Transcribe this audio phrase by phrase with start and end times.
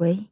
[0.00, 0.30] 喂，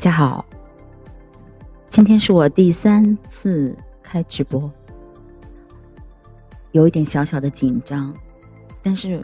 [0.00, 0.42] 大家好。
[1.90, 4.66] 今天是我第三次开直播，
[6.72, 8.16] 有一点小小的紧张，
[8.82, 9.22] 但是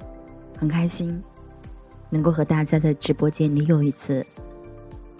[0.54, 1.24] 很开心，
[2.10, 4.22] 能够和大家在直播间里又一次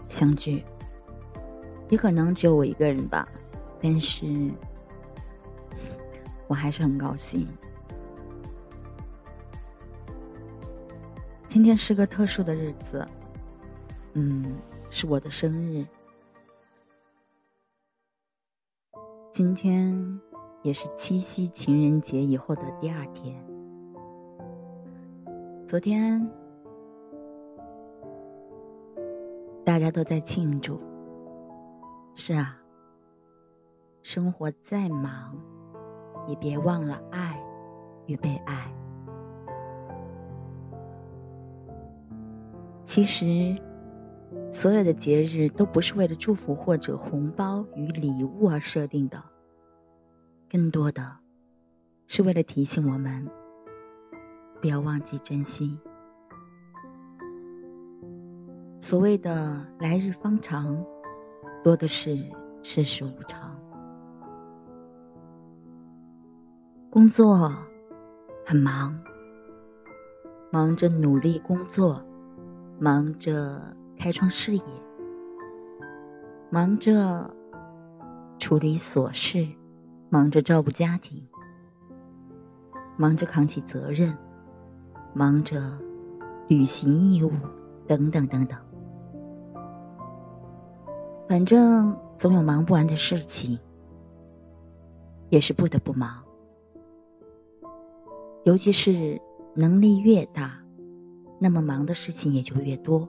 [0.05, 0.63] 相聚。
[1.89, 3.27] 也可能只有我一个人吧，
[3.81, 4.27] 但是
[6.49, 7.49] 我还是很高兴。
[11.49, 13.09] 今天是个特殊的日子。
[14.13, 14.55] 嗯，
[14.89, 15.87] 是我的生日。
[19.33, 20.21] 今天
[20.63, 23.37] 也是七夕情人节以后的第二天。
[25.67, 26.27] 昨天
[29.65, 30.81] 大家都在庆祝。
[32.15, 32.59] 是啊，
[34.03, 35.37] 生活再忙，
[36.27, 37.39] 也别忘了爱
[38.07, 38.73] 与被爱。
[42.87, 43.55] 其实。
[44.51, 49.23] 所有的节日都不是为了祝福或者红包与礼物而设定的，
[50.51, 51.17] 更多的
[52.07, 53.29] 是为了提醒我们
[54.61, 55.79] 不要忘记珍惜。
[58.81, 60.85] 所谓的来日方长，
[61.63, 62.17] 多的是
[62.63, 63.55] 世事无常。
[66.91, 67.55] 工作
[68.45, 68.99] 很忙，
[70.51, 72.03] 忙着努力工作，
[72.79, 73.77] 忙着。
[73.99, 74.63] 开创事业，
[76.51, 77.29] 忙着
[78.39, 79.47] 处理琐事，
[80.11, 81.27] 忙着照顾家庭，
[82.97, 84.17] 忙着扛起责任，
[85.15, 85.77] 忙着
[86.49, 87.33] 履行义务，
[87.87, 88.59] 等等等等。
[91.29, 93.59] 反正总有忙不完的事情，
[95.31, 96.23] 也是不得不忙。
[98.45, 99.21] 尤其是
[99.55, 100.57] 能力越大，
[101.41, 103.09] 那么忙的事情也就越多。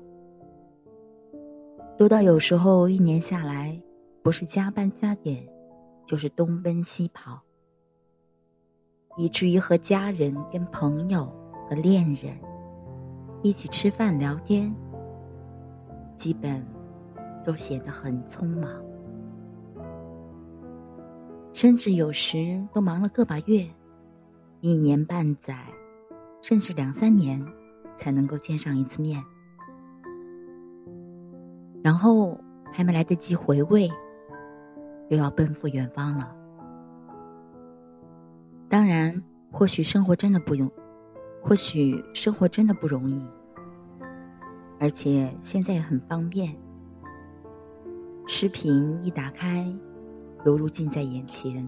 [1.98, 3.76] 多到有时候一年下来，
[4.22, 5.44] 不是加班加点，
[6.06, 7.42] 就是东奔西跑，
[9.18, 11.26] 以至于和家人、跟朋友
[11.68, 12.38] 和恋人
[13.42, 14.72] 一起吃饭聊天，
[16.16, 16.64] 基本
[17.44, 18.70] 都显得很匆忙，
[21.52, 23.68] 甚至有时都忙了个把月、
[24.62, 25.66] 一年半载，
[26.44, 27.44] 甚至两三年
[27.96, 29.20] 才能够见上一次面，
[31.84, 32.40] 然后
[32.74, 33.90] 还没来得及回味。
[35.10, 36.36] 又要奔赴远方了。
[38.68, 40.70] 当然，或许生活真的不容，
[41.42, 43.26] 或许生活真的不容易，
[44.82, 46.54] 而且现在也很方便，
[48.28, 49.66] 视频一打开，
[50.46, 51.66] 犹如近在眼前。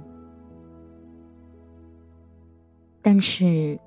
[3.02, 3.80] 但是，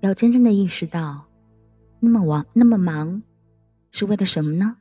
[0.00, 1.26] 要真正的意识到，
[1.98, 3.22] 那么忙，那么忙，
[3.90, 4.78] 是为了什么呢？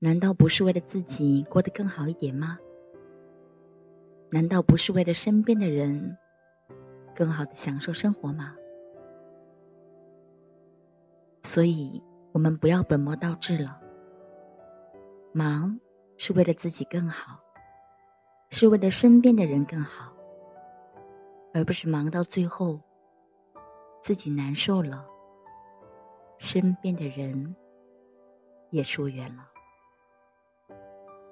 [0.00, 2.58] 难道不是为了自己过得更好一点吗？
[4.30, 6.16] 难道不是为了身边的人
[7.16, 8.54] 更好的享受生活吗？
[11.42, 12.00] 所以，
[12.32, 13.80] 我们不要本末倒置了。
[15.32, 15.78] 忙
[16.16, 17.40] 是为了自己更好，
[18.50, 20.12] 是为了身边的人更好，
[21.52, 22.80] 而不是忙到最后
[24.02, 25.04] 自己难受了，
[26.38, 27.56] 身边的人
[28.70, 29.48] 也疏远了。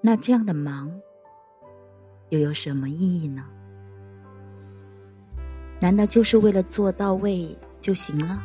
[0.06, 0.88] 那这样的忙，
[2.28, 3.44] 又有什么意义呢？
[5.80, 8.40] 难道就是为了做到位就行了？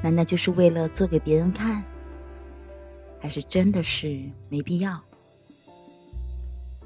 [0.00, 1.82] 难道就是为了做给别人看？
[3.20, 5.02] 还是真的是没必要？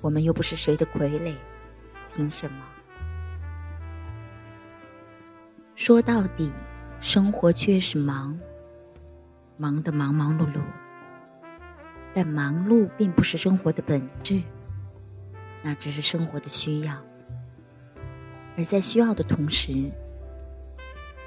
[0.01, 1.35] 我们又不是谁的傀儡，
[2.15, 2.65] 凭什么？
[5.75, 6.51] 说到底，
[6.99, 8.41] 生活确实忙，
[9.59, 10.63] 忙得忙忙碌碌。
[12.15, 14.41] 但忙碌并不是生活的本质，
[15.63, 16.97] 那只是生活的需要。
[18.57, 19.91] 而在需要的同时，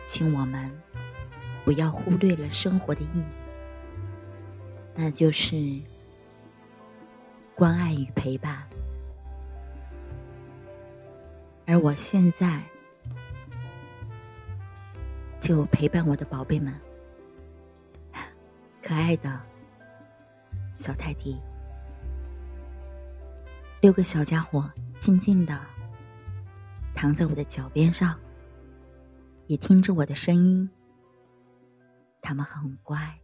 [0.05, 0.71] 请我们
[1.65, 3.23] 不要忽略了生活的意义，
[4.95, 5.81] 那就是
[7.53, 8.63] 关爱与陪伴。
[11.65, 12.61] 而我现在
[15.37, 16.73] 就陪伴我的宝贝们，
[18.81, 19.37] 可爱的。
[20.77, 21.41] 小泰迪，
[23.81, 25.59] 六个小家伙静静的
[26.93, 28.17] 躺在我的脚边上，
[29.47, 30.69] 也听着我的声音。
[32.21, 33.19] 他们很乖，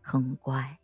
[0.00, 0.81] 很乖。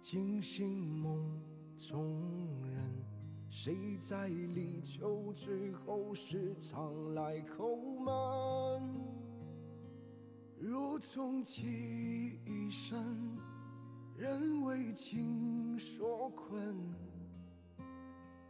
[0.00, 1.40] 惊醒梦
[1.76, 3.04] 中人，
[3.48, 8.82] 谁在立秋之后时常来叩门？
[10.58, 13.38] 若终其一生，
[14.16, 16.76] 仍为情所困，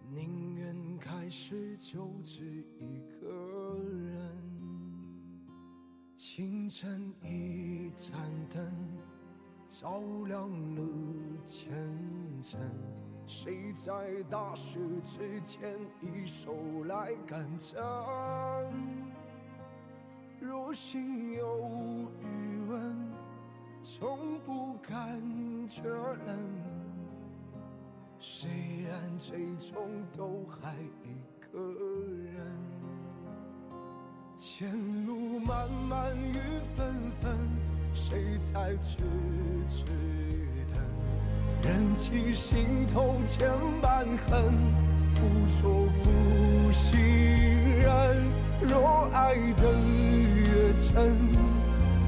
[0.08, 4.36] 宁愿开始就只一个人。
[6.16, 8.70] 清晨一盏灯。
[9.70, 10.82] 照亮了
[11.44, 11.70] 前
[12.42, 12.58] 程，
[13.24, 16.52] 谁在大事之前一手
[16.88, 17.80] 来干成？
[20.40, 23.12] 若心有余温，
[23.80, 25.22] 从不感
[25.68, 26.36] 觉冷。
[28.18, 28.50] 虽
[28.82, 30.74] 然最终都还
[31.04, 31.22] 一
[31.52, 32.58] 个人，
[34.36, 36.34] 前路漫漫雨
[36.76, 37.69] 纷纷。
[37.94, 38.96] 谁在痴
[39.68, 39.84] 痴
[40.72, 40.80] 等？
[41.62, 43.50] 忍起心头千
[43.82, 44.52] 般恨，
[45.14, 45.20] 不
[45.60, 46.98] 做负心
[47.78, 48.26] 人。
[48.62, 49.62] 若爱得
[50.36, 51.16] 越真，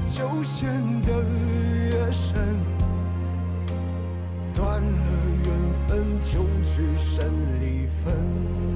[0.05, 1.23] 就陷得
[1.89, 2.31] 越深。
[4.53, 5.07] 断了
[5.45, 5.47] 缘
[5.87, 7.25] 分，就只剩
[7.59, 8.72] 离分。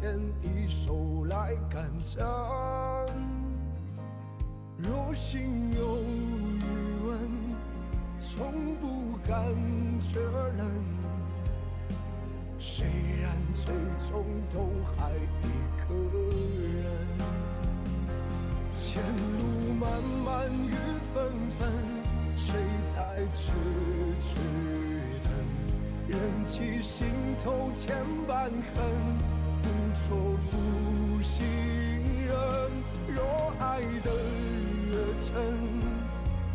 [0.00, 2.24] 牵一手来干征？
[4.76, 6.62] 若心有余
[7.04, 7.18] 温，
[8.20, 9.36] 从不敢
[10.00, 10.66] 确认。
[12.60, 12.86] 虽
[13.20, 13.74] 然最
[14.08, 15.10] 终都还
[15.42, 15.44] 一
[15.80, 15.94] 个
[16.76, 16.86] 人，
[18.76, 19.90] 前路漫
[20.24, 20.70] 漫雨
[21.12, 21.16] 纷
[21.58, 21.60] 纷，
[22.36, 22.54] 谁
[22.94, 22.96] 在
[23.32, 23.50] 痴
[24.20, 24.28] 痴
[25.24, 25.26] 等？
[26.08, 27.08] 忍起心
[27.42, 27.96] 头千
[28.28, 28.76] 般恨，
[29.98, 30.16] 不做
[30.50, 30.52] 负
[31.22, 31.44] 心
[32.24, 32.34] 人。
[33.08, 33.18] 若
[33.58, 34.10] 爱得
[34.86, 34.92] 越
[35.26, 35.32] 真，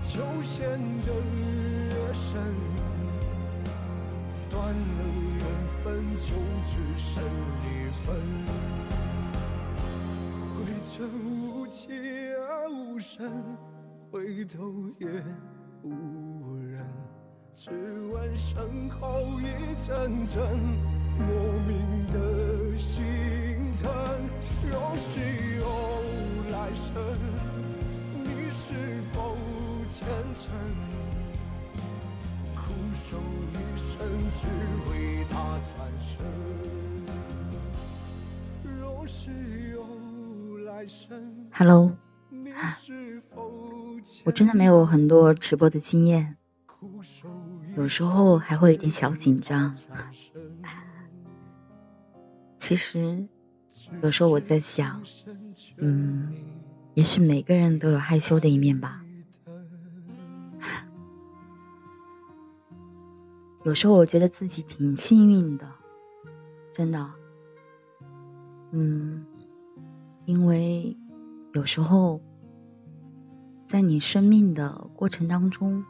[0.09, 2.31] 就陷得越深，
[4.49, 5.01] 断了
[5.37, 5.41] 缘
[5.83, 5.83] 分。
[6.15, 6.29] 就
[6.63, 7.11] 只剩
[7.59, 7.65] 离
[8.05, 8.07] 分，
[10.55, 10.57] 回
[10.91, 10.95] 程
[11.25, 11.81] 无期
[12.35, 13.57] 而无声，
[14.11, 15.07] 回头也
[15.83, 16.85] 无人，
[17.53, 17.69] 只
[18.13, 20.41] 闻身后一阵阵
[21.19, 21.27] 莫
[21.67, 21.71] 名
[22.11, 22.17] 的
[22.77, 22.93] 心
[23.81, 23.91] 疼。
[24.69, 25.19] 若是
[25.57, 25.63] 有
[26.51, 26.91] 来生，
[28.23, 29.37] 你是否
[29.89, 29.95] 虔
[30.41, 30.43] 诚
[32.55, 32.61] 苦
[32.95, 33.17] 守
[33.51, 33.91] 一生
[34.31, 34.41] 只
[34.89, 34.91] 为
[35.29, 36.09] 他转身。
[38.79, 39.29] 若是
[39.71, 39.77] 有
[40.65, 41.91] 来生？Hello，
[44.23, 46.37] 我真的没有很多直播的经验，
[47.77, 49.75] 有时候还会有点小紧张。
[52.65, 53.27] 其实，
[54.01, 55.03] 有时候我在想，
[55.75, 56.33] 嗯，
[56.93, 59.03] 也许每个人都有害羞的一面吧。
[63.65, 65.69] 有时候我觉得自己挺幸运的，
[66.71, 67.05] 真的。
[68.71, 69.25] 嗯，
[70.23, 70.95] 因为
[71.51, 72.21] 有时候
[73.67, 75.83] 在你生命的过程当中，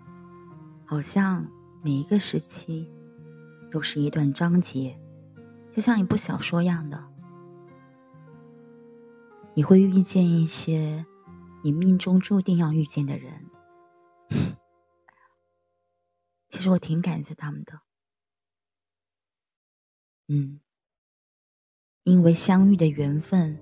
[0.86, 1.46] 好像
[1.84, 2.90] 每一个时期
[3.70, 5.00] 都是一段章节，
[5.74, 7.04] 就像一部小说一样的。
[9.56, 11.06] 你会遇见一些
[11.64, 13.50] 你命中注定要遇见的人。
[16.48, 17.80] 其实我挺感谢他们的，
[20.28, 20.60] 嗯，
[22.04, 23.60] 因为相遇的缘分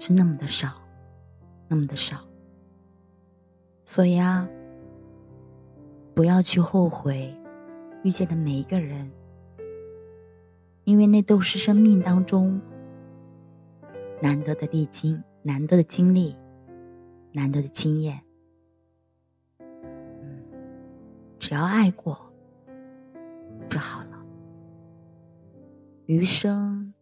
[0.00, 0.82] 是那么的少，
[1.68, 2.28] 那么的少，
[3.84, 4.48] 所以啊，
[6.14, 7.32] 不要去后悔
[8.02, 9.08] 遇见的每一个人，
[10.88, 12.58] 因为那都是生命当中
[14.22, 16.34] 难得的历经、难得的经历、
[17.30, 18.18] 难得的经验。
[21.38, 22.18] 只要爱过
[23.68, 24.24] 就好了，
[26.06, 26.94] 余生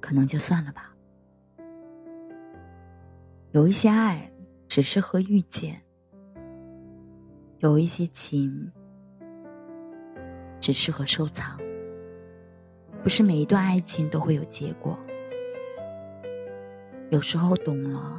[0.00, 0.92] 可能就算了吧。
[3.52, 4.28] 有一些爱
[4.66, 5.80] 只适合遇见，
[7.60, 8.68] 有一些情
[10.58, 11.56] 只适合收藏。
[13.04, 14.98] 不是每一段爱情都会有结果，
[17.10, 18.18] 有时候懂了，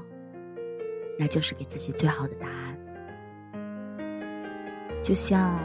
[1.18, 2.78] 那就是给自己最好的答案。
[5.02, 5.60] 就像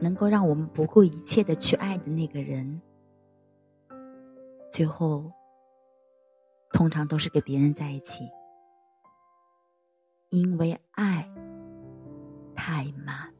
[0.00, 2.80] 能够让我们不顾一切的去爱的那个人，
[4.70, 5.32] 最后
[6.72, 8.22] 通常都是跟别人在一起，
[10.28, 11.28] 因为爱
[12.54, 13.34] 太慢，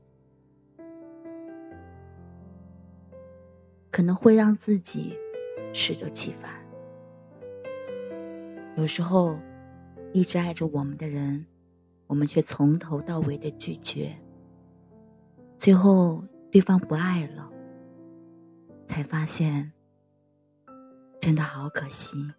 [3.91, 5.19] 可能会让自己
[5.73, 6.53] 适得其反。
[8.77, 9.39] 有时候，
[10.13, 11.45] 一直爱着我们的人，
[12.07, 14.17] 我们却从头到尾的拒绝。
[15.59, 17.51] 最后，对方不爱了，
[18.87, 19.71] 才发现
[21.21, 22.33] 真的好可惜，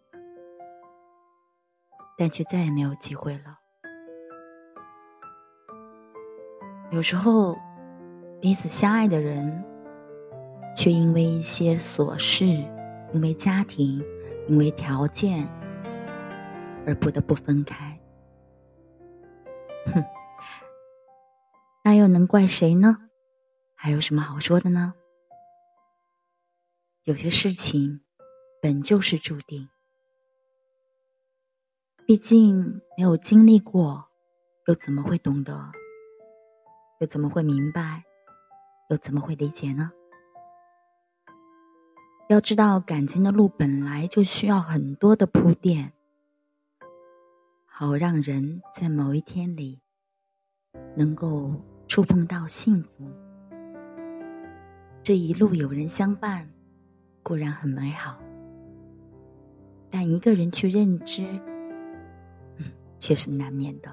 [2.17, 3.60] 但却再也没有机会了。
[6.89, 7.58] 有时候，
[8.41, 9.63] 彼此相爱的人，
[10.82, 12.44] 却因为一些琐事，
[13.14, 14.04] 因为家庭，
[14.48, 15.48] 因为条件，
[16.88, 18.02] 而不得不分开。
[19.94, 20.04] 哼，
[21.84, 22.98] 那又能怪谁呢？
[23.76, 24.96] 还有什么好说的呢？
[27.04, 28.02] 有些事情
[28.60, 29.70] 本就是注定，
[32.08, 34.10] 毕竟没有经历过，
[34.66, 35.72] 又怎么会懂得？
[37.02, 38.04] 又怎么会明白？
[38.90, 39.92] 又怎么会理解呢？
[42.32, 45.92] 要知道，感情的路本来就需要很多的铺垫，
[47.66, 49.82] 好让人在某一天里
[50.96, 51.54] 能够
[51.90, 53.12] 触碰到幸福。
[55.04, 56.50] 这一路有人相伴，
[57.22, 58.18] 固然很美好，
[59.90, 61.26] 但一个人去认知，
[62.98, 63.92] 却是难免的。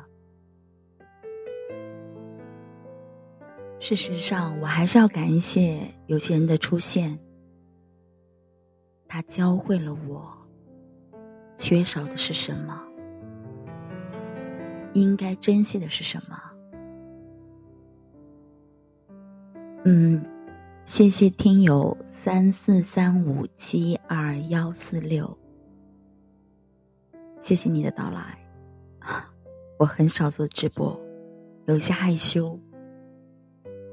[3.81, 7.19] 事实上，我还是要感谢有些人的出现，
[9.09, 10.31] 他教会了我，
[11.57, 12.81] 缺少的是什么，
[14.93, 16.39] 应该珍惜的是什么。
[19.85, 20.23] 嗯，
[20.85, 25.37] 谢谢听友三四三五七二幺四六，
[27.41, 28.39] 谢谢你的到来。
[29.79, 31.01] 我很少做直播，
[31.67, 32.61] 有些害羞。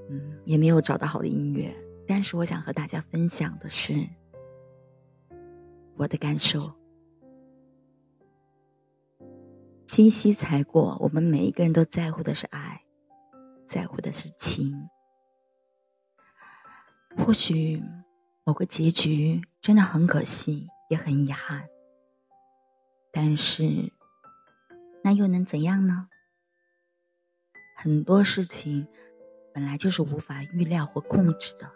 [0.10, 1.74] 嗯，也没有找到好的音乐，
[2.06, 3.94] 但是我想和大家分享的是
[5.96, 6.74] 我的感受。
[9.86, 12.82] 七夕才过，我们每一个人都在乎的是爱，
[13.68, 14.90] 在乎的是情。
[17.18, 17.82] 或许
[18.44, 21.68] 某个结局真的很可惜，也很遗憾，
[23.12, 23.92] 但是
[25.04, 26.10] 那又能怎样呢？
[27.76, 28.88] 很多事情。
[29.54, 31.72] 本来就是无法预料或控制的，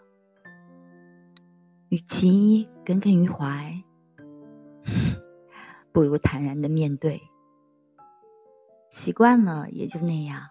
[1.88, 3.82] 与其耿耿于怀，
[5.92, 7.22] 不如坦然的面对。
[8.90, 10.50] 习惯了也就那样，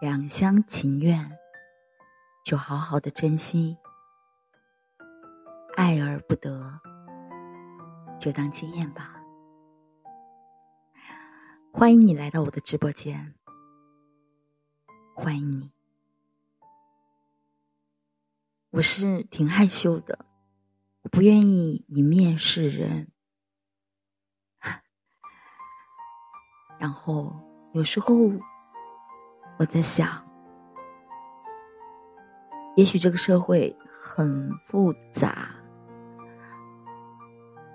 [0.00, 1.38] 两厢情愿，
[2.44, 3.78] 就好好的珍惜；
[5.74, 6.78] 爱而不得，
[8.20, 9.18] 就当经验吧。
[11.72, 13.34] 欢迎你来到我的直播间。
[15.14, 15.72] 欢迎你，
[18.72, 20.26] 我是挺害羞的，
[21.12, 23.12] 不愿意以面试人。
[26.80, 27.36] 然后
[27.74, 28.14] 有时候
[29.58, 30.08] 我在想，
[32.76, 35.50] 也许这个社会很复杂，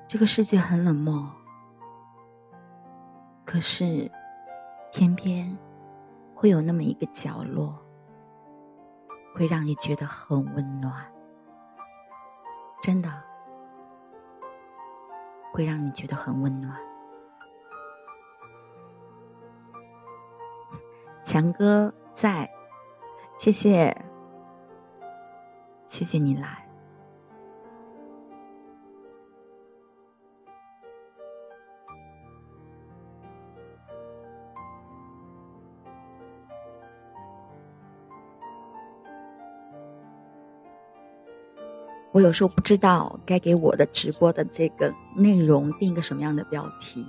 [0.07, 1.31] 这个世界很冷漠，
[3.45, 4.11] 可是
[4.91, 5.55] 偏偏。
[6.39, 7.83] 会有那么一个角落，
[9.33, 11.11] 会让你觉得很温暖，
[12.79, 13.11] 真的
[15.57, 16.77] 会让你觉得很温暖。
[21.23, 22.47] 强哥在，
[23.39, 23.91] 谢谢，
[25.87, 26.66] 谢谢你来。
[42.17, 47.05] 我有时候不知道该给我的直播的这个内容定个什么样的标题，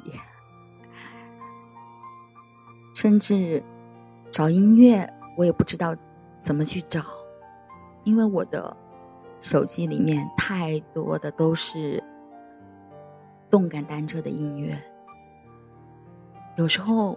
[2.94, 3.62] 甚至
[4.31, 5.97] 找音乐我也不知道
[6.42, 7.03] 怎么去找，
[8.05, 8.77] 因为我的
[9.40, 12.05] 手机里面太多的都是
[13.49, 14.79] 动感单车的音乐，
[16.59, 17.16] 有时候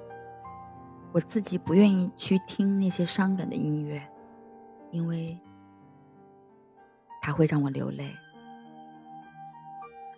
[1.12, 4.02] 我自己不愿意去听那些伤感的音乐，
[4.92, 5.38] 因为。
[7.22, 8.12] 它会让我流泪，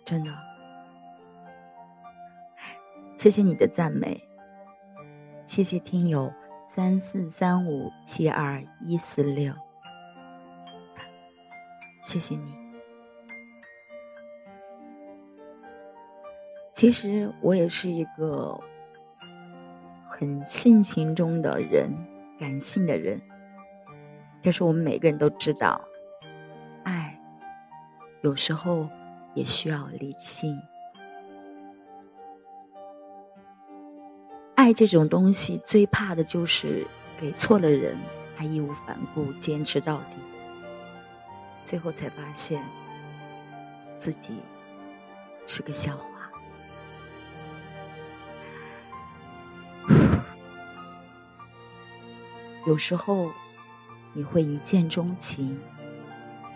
[0.04, 0.32] 真的。
[3.14, 4.20] 谢谢你的赞美，
[5.46, 6.32] 谢谢听友
[6.66, 9.54] 三四三五七二一四六，
[12.02, 12.54] 谢谢你。
[16.72, 18.60] 其实我也是一个
[20.08, 21.88] 很性情中的人，
[22.38, 23.20] 感性的人，
[24.42, 25.80] 这是我们每个人都知道。
[28.24, 28.88] 有时候
[29.34, 30.58] 也需要理性。
[34.54, 36.86] 爱这种东西，最怕的就是
[37.18, 37.98] 给错了人，
[38.34, 40.16] 还义无反顾坚持到底，
[41.66, 42.64] 最后才发现
[43.98, 44.34] 自己
[45.46, 46.08] 是个笑话。
[52.66, 53.30] 有时候
[54.14, 55.60] 你会一见钟情，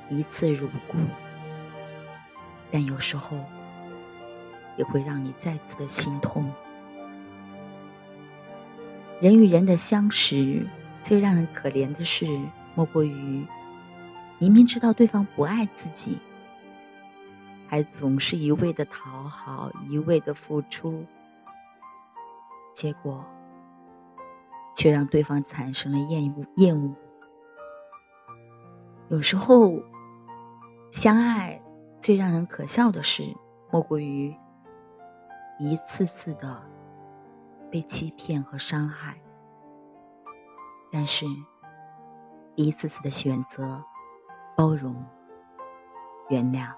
[0.08, 0.96] 一次如故。
[2.70, 3.36] 但有时候，
[4.76, 6.50] 也会让你再次的心痛。
[9.20, 10.66] 人与人的相识，
[11.02, 12.26] 最让人可怜的事，
[12.74, 13.44] 莫过于
[14.38, 16.18] 明明知道对方不爱自己，
[17.66, 21.04] 还总是一味的讨好，一味的付出，
[22.74, 23.24] 结果
[24.76, 26.44] 却让对方产生了厌恶。
[26.56, 26.94] 厌恶。
[29.08, 29.72] 有时候，
[30.92, 31.60] 相爱。
[32.00, 33.22] 最让人可笑的事，
[33.70, 34.34] 莫过于
[35.58, 36.62] 一次次的
[37.70, 39.20] 被欺骗和伤害，
[40.90, 41.26] 但是，
[42.54, 43.84] 一次次的选择
[44.56, 45.04] 包容、
[46.28, 46.72] 原谅，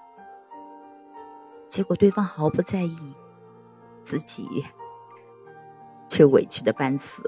[1.69, 3.15] 结果对方毫不在意，
[4.03, 4.65] 自己
[6.09, 7.23] 却委屈的半死。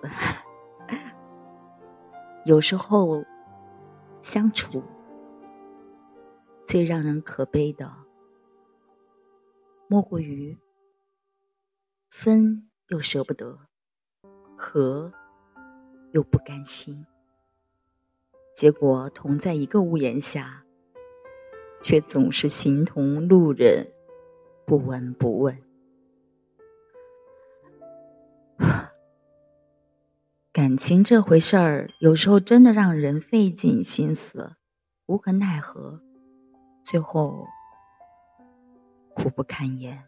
[2.45, 3.23] 有时候，
[4.21, 4.83] 相处
[6.73, 7.93] 最让人可悲的，
[9.87, 10.57] 莫过于
[12.09, 13.59] 分又舍不得，
[14.57, 15.13] 合
[16.13, 17.05] 又不甘心，
[18.55, 20.65] 结果同在一个屋檐下，
[21.79, 23.93] 却总是形同路人，
[24.65, 25.55] 不闻不问。
[30.51, 34.55] 感情这回事儿，有时候真的让人费尽心思，
[35.05, 36.01] 无可奈何，
[36.83, 37.47] 最后
[39.15, 40.03] 苦不堪言。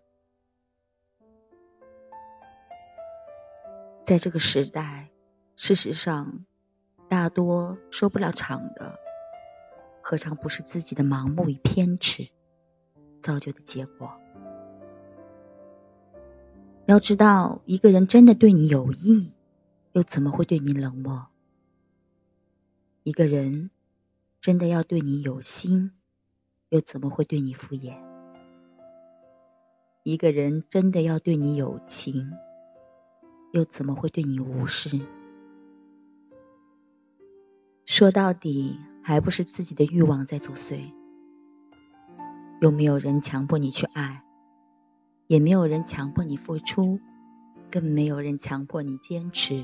[4.05, 5.09] 在这个时代，
[5.55, 6.45] 事实上，
[7.09, 8.99] 大多收不了场的，
[10.01, 12.29] 何尝不是自己的盲目与偏执
[13.21, 14.11] 造就的结果？
[16.85, 19.31] 要知道，一个人真的对你有意。
[19.93, 21.27] 又怎么会对你冷漠？
[23.03, 23.71] 一个人
[24.41, 25.93] 真的要对你有心，
[26.75, 27.95] 又怎么会对你敷衍？
[30.03, 32.29] 一个人真的要对你有情，
[33.53, 34.99] 又怎么会对你无视？
[37.85, 40.91] 说到底，还不是自己的欲望在作祟。
[42.59, 44.21] 又没有人强迫你去爱，
[45.27, 46.99] 也没有人强迫你付出，
[47.71, 49.63] 更没有人强迫你坚持。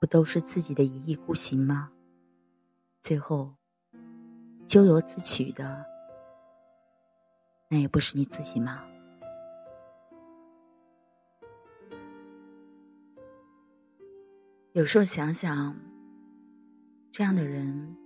[0.00, 1.92] 不都是自己的一意孤行吗？
[3.00, 3.54] 最后，
[4.68, 5.82] 咎由自取的，
[7.68, 8.84] 那也不是你自己吗？
[14.72, 15.74] 有时候想想，
[17.10, 17.96] 这样的人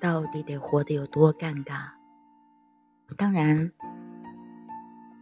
[0.00, 1.88] 到底得活得有多尴尬？
[3.16, 3.70] 当然，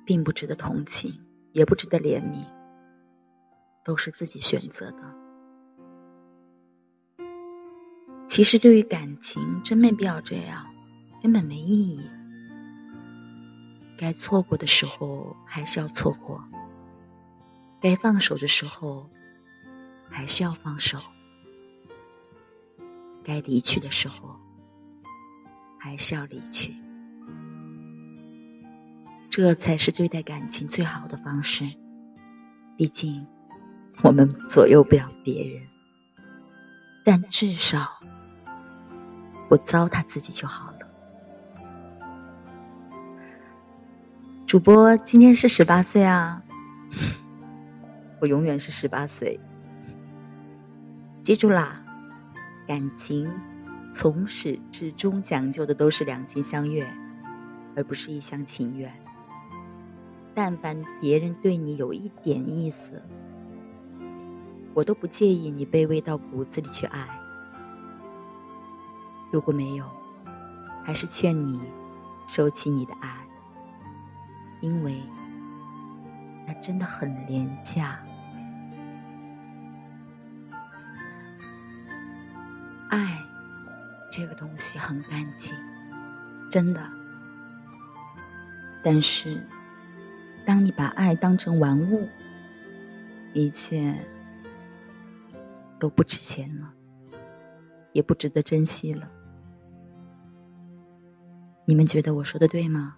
[0.07, 1.13] 并不值得同情，
[1.53, 2.43] 也不值得怜悯，
[3.85, 5.24] 都是自己选择的。
[8.35, 10.67] 其实，对于感情，真没必要这样，
[11.23, 12.01] 根本没意义。
[13.97, 16.43] 该错过的时候还是要错过，
[17.81, 19.09] 该放手的时候
[20.11, 20.99] 还是要放手，
[23.23, 24.35] 该离去的时候
[25.79, 26.73] 还是要离去，
[29.31, 31.65] 这才是对待感情最好的方式。
[32.77, 33.25] 毕竟，
[34.03, 35.63] 我们左右不了别人，
[37.05, 38.01] 但至少。
[39.49, 40.79] 不糟蹋自己就好了。
[44.47, 46.43] 主播今天是十八岁啊，
[48.21, 49.39] 我永远是十八岁。
[51.23, 51.83] 记住啦，
[52.67, 53.31] 感情
[53.95, 56.87] 从始至终讲究的都是两情相悦，
[57.75, 58.93] 而不是一厢情愿。
[60.35, 63.03] 但凡别人对你有一点意思，
[64.75, 67.09] 我都不介意你卑微到骨子里去爱。
[69.35, 69.85] 如果没有，
[70.85, 71.61] 还是劝你
[72.29, 73.13] 收起你的爱，
[74.61, 75.03] 因为
[76.47, 77.99] 那真的很廉价。
[82.91, 83.19] 爱
[84.09, 85.53] 这个东西很干净，
[86.49, 86.89] 真的。
[88.85, 89.45] 但是，
[90.47, 92.09] 当你把爱当成玩物，
[93.33, 93.99] 一切
[95.81, 96.73] 都不值钱了，
[97.91, 99.11] 也不值得珍惜了。
[101.67, 102.97] 你们觉得我说的对吗？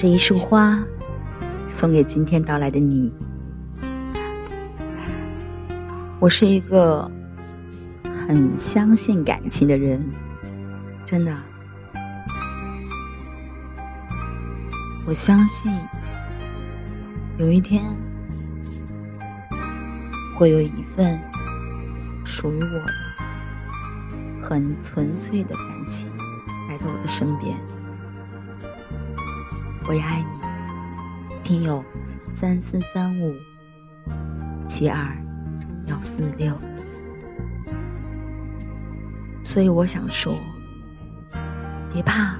[0.00, 0.82] 这一束花
[1.68, 3.12] 送给今天到来的你。
[6.18, 7.06] 我是一个
[8.04, 10.02] 很相信感情的人，
[11.04, 11.36] 真的。
[15.06, 15.70] 我相信
[17.36, 17.84] 有一天
[20.34, 21.20] 会有一份
[22.24, 22.92] 属于我的
[24.42, 26.08] 很纯粹的感情
[26.70, 27.54] 来到我的身边。
[29.90, 31.84] 我也爱你，听友
[32.32, 33.34] 三四三五
[34.68, 35.04] 七二
[35.86, 36.56] 幺四六。
[39.42, 40.32] 所以我想说，
[41.92, 42.36] 别怕，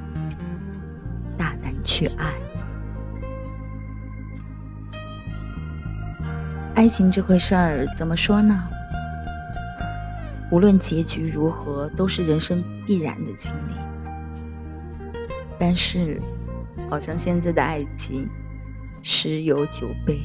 [1.37, 2.33] 大胆去爱。
[6.77, 8.63] 爱情这回事儿怎么说呢？
[10.53, 13.75] 无论结局如何，都是人生必然的经历。
[15.59, 16.23] 但是，
[16.91, 18.29] 好像现在的爱情
[19.01, 20.19] 十有九悲，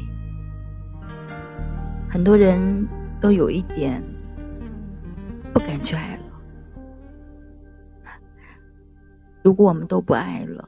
[2.09, 2.87] 很多人
[3.21, 4.03] 都有一点
[5.53, 6.23] 不敢去爱了。
[9.43, 10.67] 如果我们都不爱了，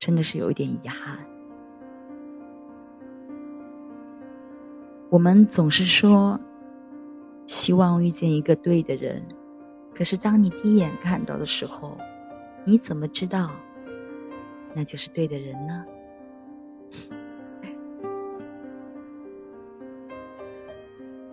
[0.00, 1.16] 真的是有一点遗憾。
[5.10, 6.40] 我们总是说，
[7.46, 9.22] 希望遇见一个对的人，
[9.94, 11.96] 可是当你第一眼看到的时候，
[12.64, 13.50] 你怎么知道
[14.74, 15.84] 那就是对的人呢？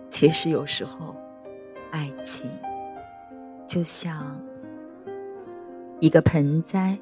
[0.08, 1.16] 其实有时候，
[1.90, 2.48] 爱情
[3.66, 4.40] 就像
[5.98, 6.96] 一个盆栽，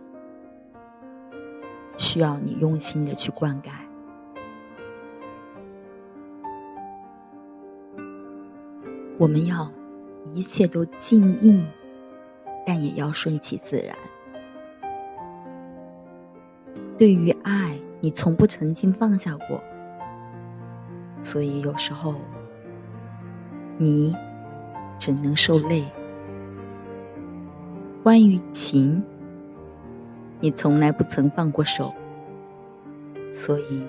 [1.99, 3.71] 需要你用心的去灌溉。
[9.19, 9.71] 我们要
[10.33, 11.63] 一切都尽意，
[12.65, 13.95] 但也要顺其自然。
[17.01, 19.65] 对于爱，你从不曾经放下过，
[21.23, 22.15] 所以有时候
[23.79, 24.15] 你
[24.99, 25.83] 只能受累。
[28.03, 29.03] 关于情，
[30.41, 31.95] 你从来不曾放过手，
[33.33, 33.83] 所以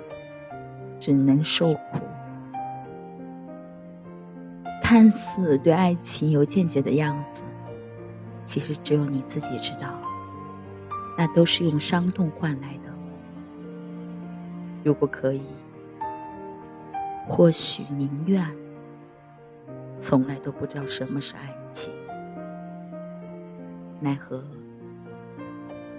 [0.97, 1.99] 只能受苦。
[4.81, 7.43] 看似对爱情有见解的样子，
[8.45, 9.99] 其实只有你自己知道，
[11.17, 12.90] 那都是用伤痛换来的。
[14.83, 15.41] 如果可以，
[17.27, 18.43] 或许宁愿
[19.97, 21.93] 从来都不知道什么是爱情。
[23.99, 24.43] 奈何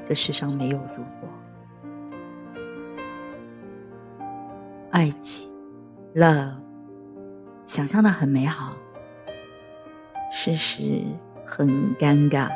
[0.05, 1.29] 这世上没有如果，
[4.91, 5.55] 爱情
[6.15, 6.57] ，love，
[7.65, 8.75] 想象的很美好。
[10.29, 11.05] 事实
[11.47, 12.51] 很尴尬，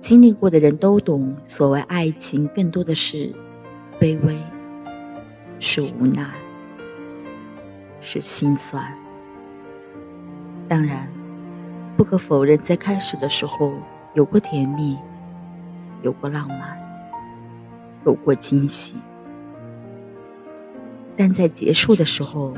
[0.00, 3.34] 经历过的人都懂，所谓爱情，更多的是
[4.00, 4.36] 卑微，
[5.58, 6.26] 是无奈，
[8.00, 8.82] 是心酸。
[10.66, 11.06] 当然，
[11.96, 13.74] 不可否认，在开始的时候
[14.14, 14.96] 有过甜蜜，
[16.02, 16.76] 有过浪漫，
[18.06, 19.04] 有过惊喜，
[21.14, 22.56] 但在结束的时候。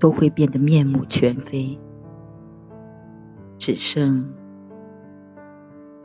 [0.00, 1.76] 都会变得面目全非，
[3.58, 4.32] 只剩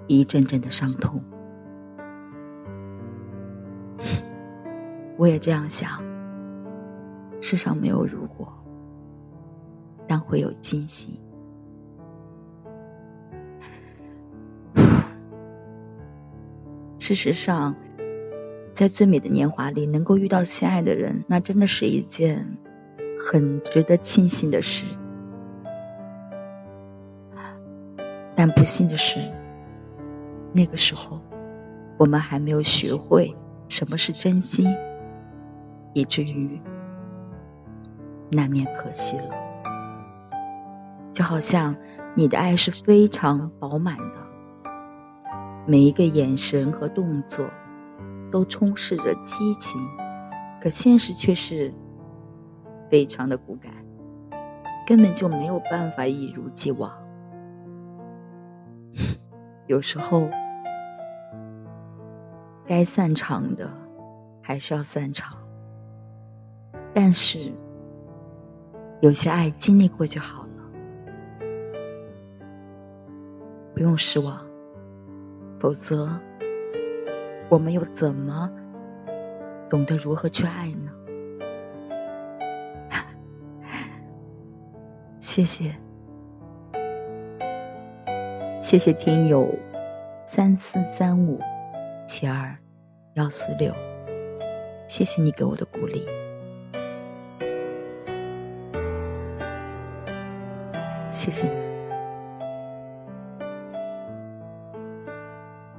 [0.07, 1.23] 一阵阵的伤痛。
[5.23, 6.03] 我也这样想，
[7.39, 8.45] 世上没有如果，
[10.05, 11.23] 但会有惊喜。
[16.99, 17.73] 事实上，
[18.73, 22.45] 在最美的年华里，能够遇到心爱的人，那真的是一件。
[23.25, 24.83] 很值得庆幸的事，
[28.35, 29.17] 但不幸的是，
[30.51, 31.21] 那个时候
[31.97, 33.33] 我们还没有学会
[33.69, 34.67] 什么是真心，
[35.93, 36.61] 以至于
[38.31, 39.35] 难免可惜了。
[41.13, 41.75] 就好像
[42.15, 44.15] 你的爱是非常饱满的，
[45.65, 47.45] 每一个眼神和动作
[48.31, 49.79] 都充斥着激情，
[50.61, 51.73] 可现实却是。
[52.89, 53.73] 非常的骨感，
[54.85, 56.91] 根本就没有办法一如既往。
[59.65, 60.29] 有时候，
[62.67, 63.67] 该散场的
[64.43, 65.35] 还是要散场，
[66.93, 67.51] 但是
[69.01, 70.49] 有些爱经历过就好了，
[73.73, 74.45] 不用失望。
[75.59, 76.09] 否则，
[77.47, 78.51] 我们又怎么
[79.69, 80.91] 懂得如何去爱呢？
[85.21, 85.73] 谢谢，
[88.61, 89.47] 谢谢听友
[90.25, 91.39] 三四三五
[92.05, 92.53] 七二
[93.13, 93.73] 幺四六，
[94.89, 96.05] 谢谢你给我的鼓励，
[101.13, 101.55] 谢谢你。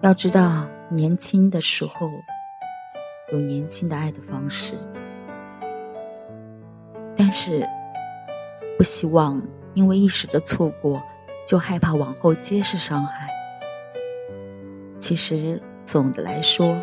[0.01, 2.09] 要知道，年轻的时候
[3.33, 4.75] 有年轻的爱的方式，
[7.16, 7.66] 但是。
[8.77, 9.40] 不希望
[9.75, 11.01] 因为一时的错过，
[11.47, 13.29] 就害怕往后皆是伤害。
[14.99, 16.77] 其实，总的来说，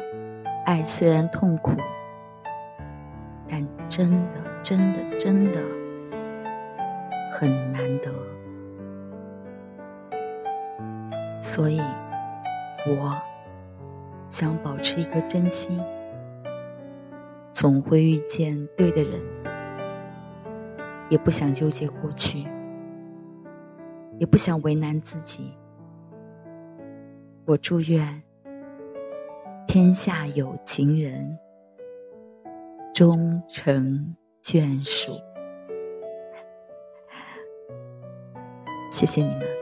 [0.65, 1.73] 爱虽然痛苦，
[3.45, 5.59] 但真的、真的、真的
[7.33, 8.09] 很难得。
[11.53, 11.81] 所以，
[12.87, 13.21] 我
[14.29, 15.83] 想保持一颗真心，
[17.51, 19.21] 总会遇见对的人，
[21.09, 22.47] 也不想纠结过去，
[24.17, 25.53] 也不想为难自己。
[27.43, 28.23] 我祝愿
[29.67, 31.37] 天下有情人
[32.93, 35.19] 终成眷属。
[38.89, 39.60] 谢谢你们。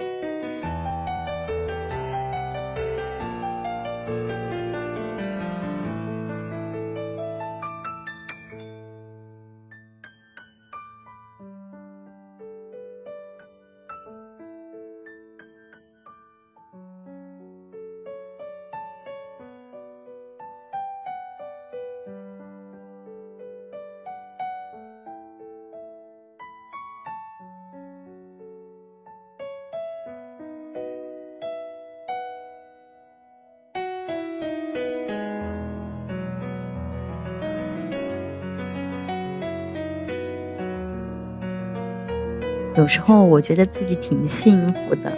[42.80, 45.12] 有时候我觉得自己挺幸福的，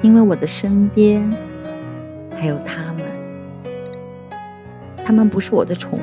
[0.00, 1.32] 因为我的身边
[2.36, 3.04] 还有他们。
[5.04, 6.02] 他们不是我的宠物，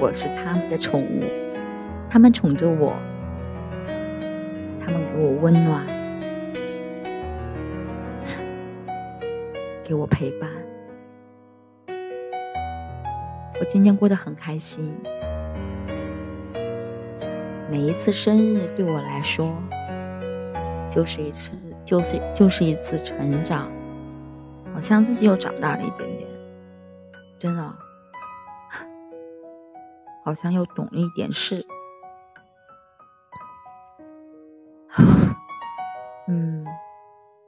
[0.00, 1.22] 我是他们的宠物。
[2.08, 2.96] 他们宠着我，
[4.80, 5.84] 他们给我温暖，
[9.84, 10.48] 给我陪伴。
[13.60, 14.94] 我今天过得很开心。
[17.72, 19.56] 每一次生日对我来说，
[20.90, 21.56] 就是一次，
[21.86, 23.72] 就是就是一次成长，
[24.74, 26.28] 好像自己又长大了一点点，
[27.38, 27.62] 真的，
[30.22, 31.66] 好像又懂了一点事。
[36.28, 36.66] 嗯，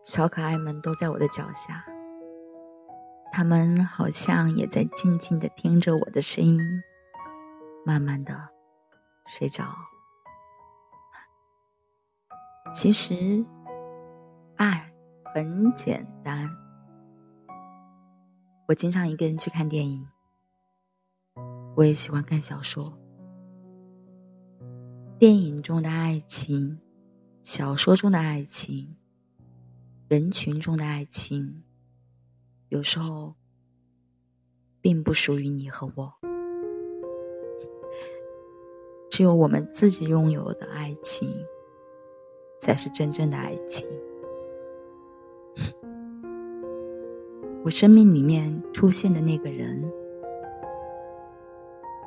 [0.05, 1.85] 小可爱们都在我的脚下，
[3.31, 6.59] 他们好像也在静静的听着我的声音，
[7.85, 8.35] 慢慢的
[9.27, 9.65] 睡着。
[12.75, 13.43] 其实，
[14.57, 14.93] 爱
[15.33, 16.51] 很简单。
[18.67, 20.05] 我经常一个人去看电影，
[21.77, 22.93] 我也喜欢看小说。
[25.21, 26.81] 电影中的爱情，
[27.45, 28.97] 小说中的爱情，
[30.09, 31.63] 人群中的爱情，
[32.71, 33.37] 有时候
[34.81, 36.13] 并不属于你和我。
[39.09, 41.29] 只有我们自己拥有的爱情。
[42.65, 43.87] 才是真正的爱情。
[47.63, 49.85] 我生命里面出现的那个人，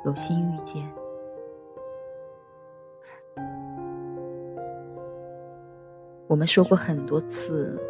[0.04, 0.84] 有幸遇见。
[6.26, 7.80] 我们说过很多次，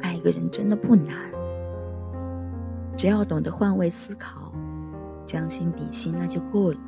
[0.00, 1.16] 爱一个人真的不难，
[2.96, 4.52] 只要懂得换位思考，
[5.24, 6.78] 将心比心，那就够了。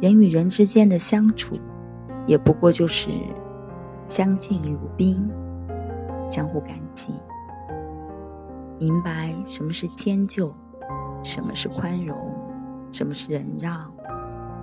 [0.00, 1.54] 人与人之间的相处。
[2.30, 3.10] 也不过就是
[4.08, 5.28] 相敬如宾，
[6.30, 7.12] 相互感激，
[8.78, 10.54] 明白什么是迁就，
[11.24, 12.32] 什么是宽容，
[12.92, 13.92] 什么是忍让，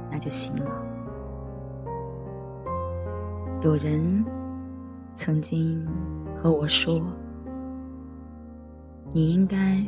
[0.10, 0.82] 那就行了。
[3.64, 4.24] 有人
[5.14, 5.86] 曾经
[6.42, 7.02] 和我说
[9.12, 9.86] ：“你应该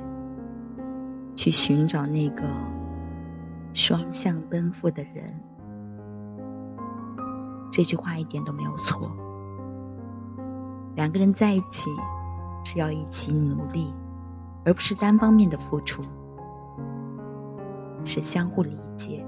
[1.33, 2.43] 去寻找那个
[3.71, 5.33] 双向奔赴的人。”
[7.71, 9.11] 这句话一点都没有错。
[10.95, 11.89] 两个人在一起
[12.65, 13.93] 是要一起努力，
[14.65, 16.01] 而不是单方面的付出；
[18.03, 19.25] 是相互理解，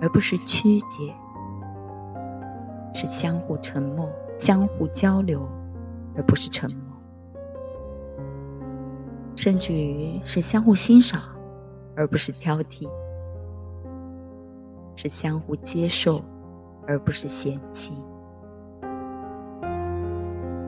[0.00, 1.14] 而不是曲解；
[2.92, 5.48] 是相互沉默、相互交流，
[6.14, 6.80] 而不是沉默；
[9.34, 11.22] 甚至于是相互欣赏，
[11.96, 12.86] 而不是挑剔；
[14.94, 16.20] 是相互接受。
[16.86, 18.04] 而不是嫌弃，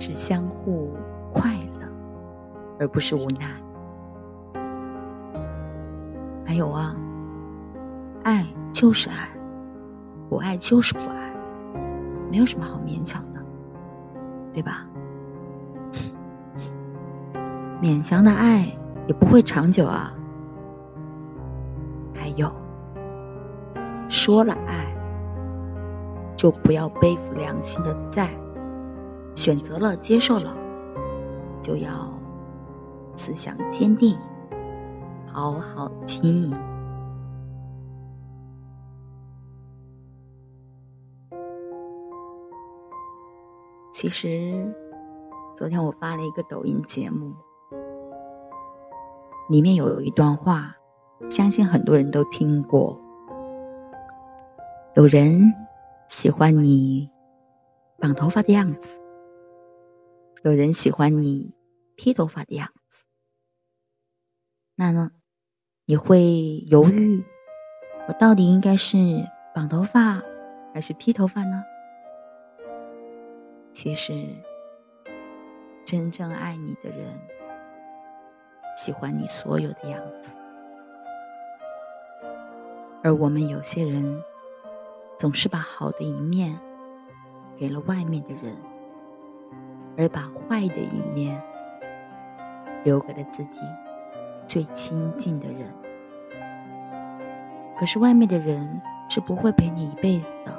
[0.01, 0.93] 是相互
[1.33, 1.89] 快乐，
[2.81, 3.49] 而不是无奈。
[6.45, 6.97] 还有啊，
[8.25, 9.29] 爱就是爱，
[10.29, 11.33] 不爱就是不爱，
[12.31, 13.41] 没有什么好勉强的，
[14.53, 14.87] 对吧？
[17.81, 18.67] 勉强的爱
[19.07, 20.13] 也不会长久啊。
[22.13, 22.51] 还有，
[24.09, 24.78] 说了爱。
[26.39, 28.31] 就不要背负良心的债。
[29.35, 30.57] 选择了，接受了，
[31.63, 31.91] 就要
[33.17, 34.17] 思想坚定，
[35.27, 36.57] 好好经营。
[43.93, 44.75] 其实，
[45.57, 47.33] 昨天我发了一个抖音节目，
[49.49, 50.73] 里面有一段话，
[51.29, 52.97] 相信很多人都听过。
[54.95, 55.41] 有人
[56.09, 57.11] 喜欢你
[58.01, 58.99] 绑头发的样子，
[60.43, 61.55] 有人喜欢你
[61.97, 63.05] 披头发的样子，
[64.75, 65.11] 那呢，
[65.85, 67.23] 你会犹豫，
[68.09, 68.97] 我到底应该是
[69.55, 70.23] 绑头发
[70.73, 71.63] 还是披头发呢？
[73.75, 74.15] 其实，
[75.85, 77.21] 真正爱你的人，
[78.79, 80.35] 喜欢你所有的样子，
[83.03, 84.25] 而我们有些人，
[85.19, 86.57] 总是把好的一面
[87.57, 88.57] 给了外面的人，
[89.97, 91.43] 而把坏的一面
[92.85, 93.61] 留给了自己
[94.47, 95.69] 最亲近的人。
[97.77, 100.53] 可是外面的人是不会陪你一辈子的，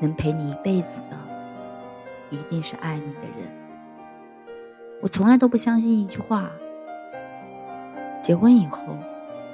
[0.00, 1.16] 能陪你一辈子的。
[2.30, 3.46] 一定是爱你的人。
[5.02, 6.50] 我从来都不相信一句话：
[8.22, 8.96] 结婚以后，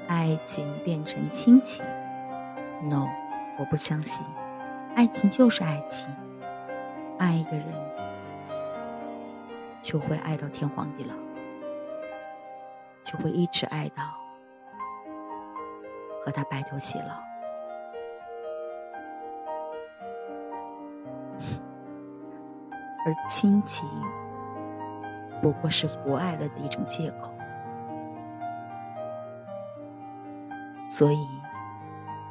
[0.06, 1.84] 爱情变成亲情。
[2.88, 3.08] No，
[3.60, 4.24] 我不相信。
[4.96, 6.08] 爱情就是爱情，
[7.18, 7.66] 爱一个人
[9.82, 11.14] 就会爱到天荒地老，
[13.04, 14.02] 就会一直爱到
[16.24, 17.14] 和他白头偕老。
[23.04, 23.86] 而亲情
[25.40, 27.32] 不过是不爱了的一种借口，
[30.88, 31.26] 所以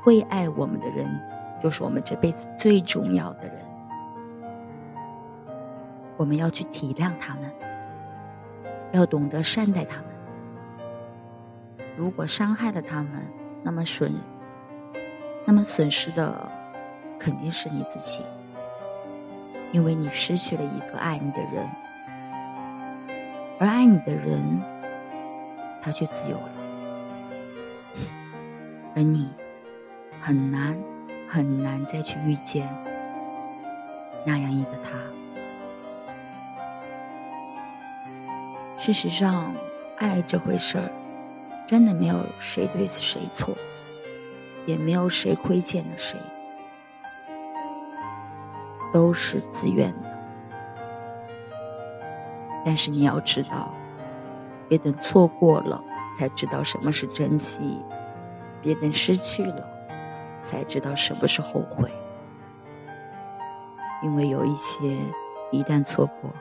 [0.02, 1.08] 会爱我们的人，
[1.60, 3.56] 就是我们这辈子最重要的人。
[6.18, 7.52] 我们要去体谅他们，
[8.92, 10.06] 要懂得善待他们。
[11.96, 13.22] 如果伤害了他们，
[13.64, 14.14] 那么损，
[15.46, 16.50] 那么损失的
[17.18, 18.22] 肯定是你自己。
[19.72, 21.70] 因为你失去了一个爱你的人，
[23.60, 24.42] 而爱你的人，
[25.82, 26.50] 他却自由了，
[28.96, 29.30] 而你
[30.22, 30.78] 很难
[31.28, 32.70] 很难再去遇见
[34.26, 35.00] 那样一个他。
[38.78, 39.54] 事实上，
[39.98, 40.90] 爱这回事儿，
[41.68, 43.54] 真的没有谁对谁错，
[44.66, 46.18] 也没有谁亏欠了谁。
[48.92, 50.10] 都是自愿的，
[52.66, 53.72] 但是你要知道，
[54.68, 55.84] 别等错过了
[56.18, 57.80] 才知道什么是珍惜，
[58.62, 59.70] 别等失去了
[60.44, 61.92] 才知道什么是后悔。
[64.02, 64.98] 因为有一些
[65.52, 66.32] 一旦错过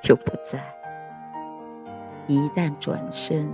[0.00, 0.72] 就不在，
[2.28, 3.52] 一旦转身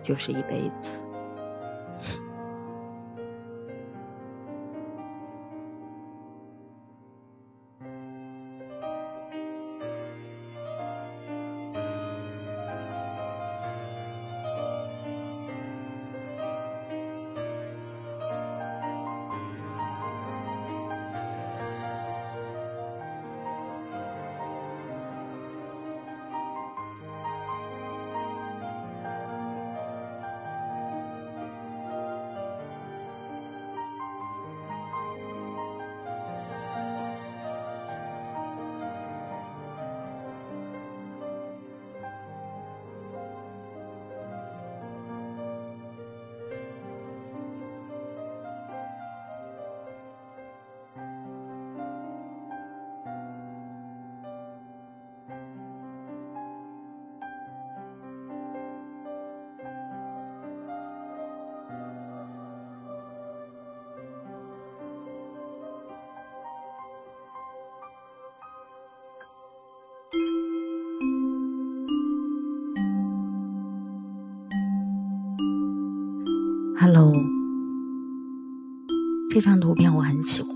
[0.00, 0.98] 就是一辈子。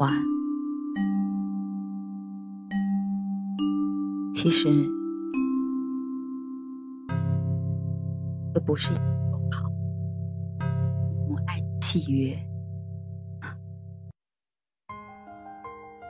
[0.07, 0.35] 很喜欢。
[4.35, 4.69] 其实，
[8.53, 9.69] 这不是一种考，
[11.25, 12.39] 一种爱契约。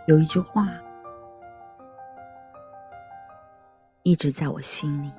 [0.06, 0.68] 有一句话
[4.02, 5.10] 一直在我心里。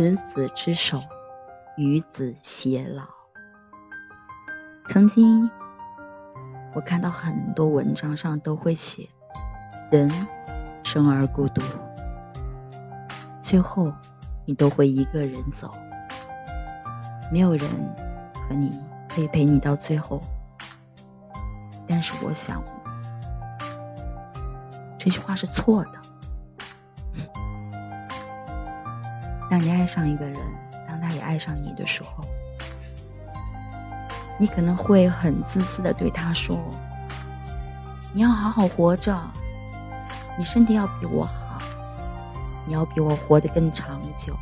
[0.00, 0.98] 执子之手，
[1.76, 3.02] 与子偕老。
[4.86, 5.50] 曾经，
[6.72, 9.06] 我看到很多文章上都会写，
[9.90, 10.10] 人
[10.82, 11.60] 生而孤独，
[13.42, 13.92] 最后
[14.46, 15.70] 你都会一个人走，
[17.30, 17.68] 没有人
[18.48, 18.70] 和你
[19.06, 20.18] 可以陪你到最后。
[21.86, 22.64] 但是我想，
[24.96, 25.99] 这句话是错的。
[29.60, 30.40] 你爱上一个人，
[30.88, 32.24] 当他也爱上你的时候，
[34.38, 36.58] 你可能会很自私的对他说
[38.14, 39.14] ：“你要好好活着，
[40.38, 41.58] 你身体要比我好，
[42.66, 44.34] 你要比我活得更长久，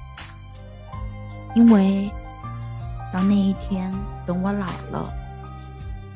[1.56, 2.08] 因为
[3.12, 3.92] 当那一天
[4.24, 5.12] 等我老了，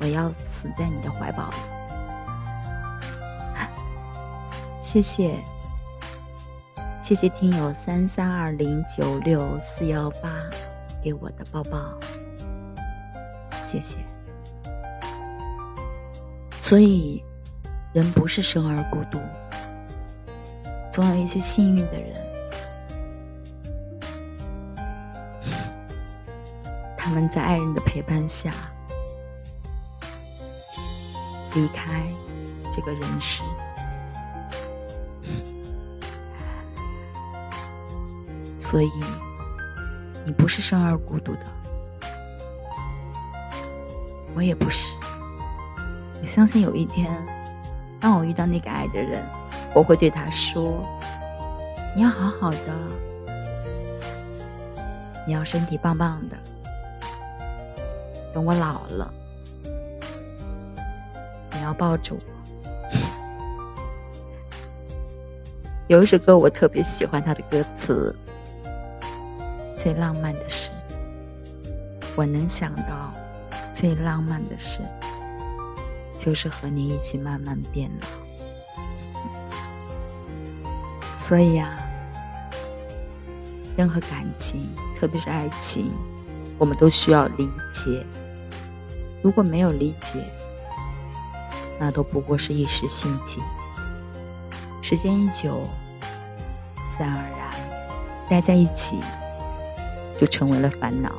[0.00, 1.56] 我要死在你的怀抱里。”
[4.80, 5.42] 谢谢。
[7.12, 10.32] 谢谢听友三三二零九六四幺八
[11.02, 11.92] 给我的抱抱，
[13.62, 13.98] 谢谢。
[16.62, 17.22] 所以，
[17.92, 19.20] 人不是生而孤独，
[20.90, 22.14] 总有一些幸运的人，
[26.96, 28.50] 他们在爱人的陪伴下
[31.54, 32.02] 离开
[32.72, 33.42] 这个人世。
[38.72, 38.90] 所以，
[40.24, 41.40] 你不是生而孤独的，
[44.34, 44.96] 我也不是。
[46.22, 47.22] 我相信有一天，
[48.00, 49.22] 当我遇到那个爱的人，
[49.74, 50.80] 我会对他说
[51.94, 52.58] ：“你要好好的，
[55.26, 56.36] 你要身体棒棒的。
[58.32, 59.12] 等我老了，
[61.52, 62.20] 你要抱着我。
[65.88, 68.16] ”有一首歌我特别喜欢，它的歌词。
[69.82, 70.70] 最浪漫的事，
[72.14, 73.12] 我能想到
[73.72, 74.78] 最浪漫的事，
[76.16, 78.06] 就是和你一起慢慢变老。
[81.18, 81.76] 所以呀，
[83.76, 85.92] 任何感情，特别是爱情，
[86.58, 88.06] 我们都需要理解。
[89.20, 90.32] 如果没有理解，
[91.80, 93.40] 那都不过是一时兴起。
[94.80, 95.60] 时间一久，
[96.88, 97.50] 自然而然，
[98.30, 99.02] 待在一起。
[100.22, 101.10] 就成为了烦恼。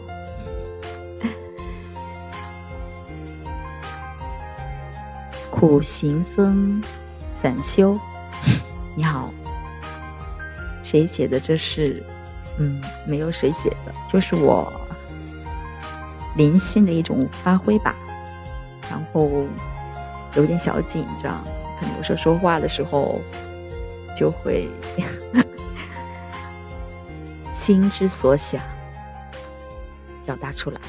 [5.52, 6.82] 苦行僧
[7.34, 8.00] 散修，
[8.96, 9.30] 你好，
[10.84, 11.38] 谁写的？
[11.38, 12.02] 这是，
[12.60, 14.72] 嗯，没有谁写的，就是我
[16.38, 17.94] 灵性的一种发挥吧。
[18.90, 19.30] 然后
[20.36, 21.44] 有点小紧张，
[21.78, 23.20] 可能有时候说话的时候
[24.16, 24.66] 就会
[27.52, 28.62] 心之所想。
[30.34, 30.82] 表达出来。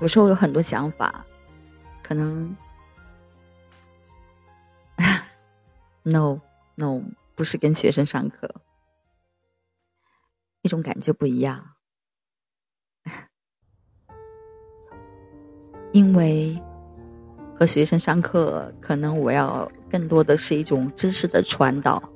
[0.00, 1.24] 有时候有很多想法，
[2.02, 2.56] 可能，
[6.02, 6.40] no
[6.74, 7.00] no，
[7.34, 8.52] 不是跟学生上课，
[10.62, 11.74] 那种感觉不一样。
[15.92, 16.58] 因为
[17.54, 22.11] 和学生上课，可能我要更多的是一种知识的传导。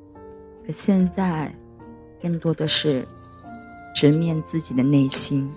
[0.66, 1.54] 可现在，
[2.20, 3.06] 更多的是
[3.94, 5.48] 直面自己的内心。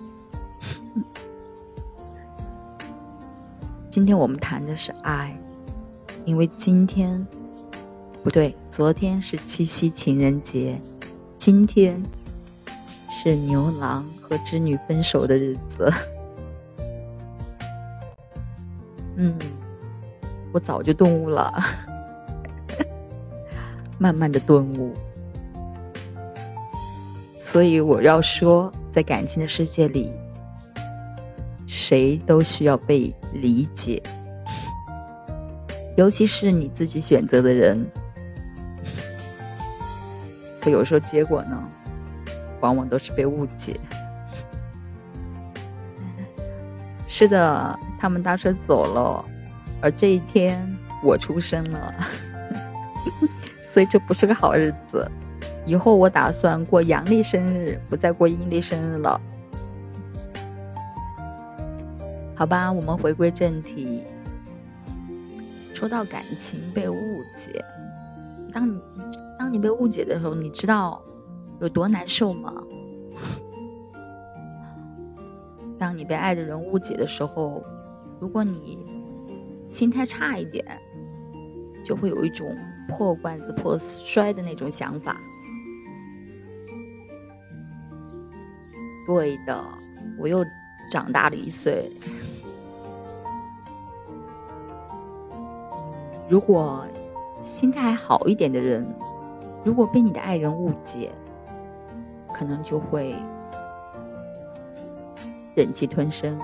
[3.89, 5.35] 今天我们谈的是爱，
[6.25, 7.25] 因为今天
[8.23, 10.79] 不对，昨天是七夕情人节，
[11.39, 11.99] 今天
[13.09, 15.91] 是牛郎和织女分手的日子。
[19.15, 19.35] 嗯，
[20.53, 21.51] 我早就顿悟了。
[23.99, 24.93] 慢慢的顿悟，
[27.41, 30.09] 所以我要说，在感情的世界里，
[31.67, 34.01] 谁都需要被理解，
[35.97, 37.85] 尤其是你自己选择的人。
[40.61, 41.61] 可有时候结果呢，
[42.61, 43.77] 往往都是被误解。
[47.05, 49.25] 是的，他们搭车走了，
[49.81, 50.65] 而这一天
[51.03, 51.93] 我出生了。
[53.71, 55.07] 所以这不是个好日子，
[55.63, 59.21] 以后我打算过阳历生日，不再过阴历生日了。
[62.35, 64.03] 好吧，我们回归正题。
[65.71, 66.95] 说到感情被误
[67.37, 67.63] 解，
[68.51, 68.81] 当你
[69.37, 70.99] 当你被误解的时候，你知道
[71.59, 72.51] 有多难受吗？
[75.77, 77.63] 当你被爱的人误解的时候，
[78.19, 78.79] 如果你
[79.69, 80.65] 心态差一点，
[81.85, 82.57] 就会有一种
[82.89, 85.15] 破罐子破摔的那种想法。
[89.07, 89.63] 对的，
[90.19, 90.45] 我又
[90.91, 91.91] 长大了一岁。
[96.27, 96.85] 如果
[97.39, 98.85] 心态好一点的人，
[99.63, 101.11] 如果被你的爱人误解，
[102.31, 103.15] 可能就会
[105.55, 106.37] 忍气吞声；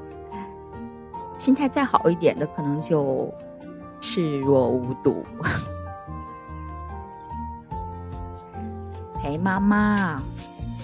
[1.36, 3.30] 心态再好一点的，可能就
[4.08, 5.26] 视若无睹。
[9.18, 10.22] 陪妈妈，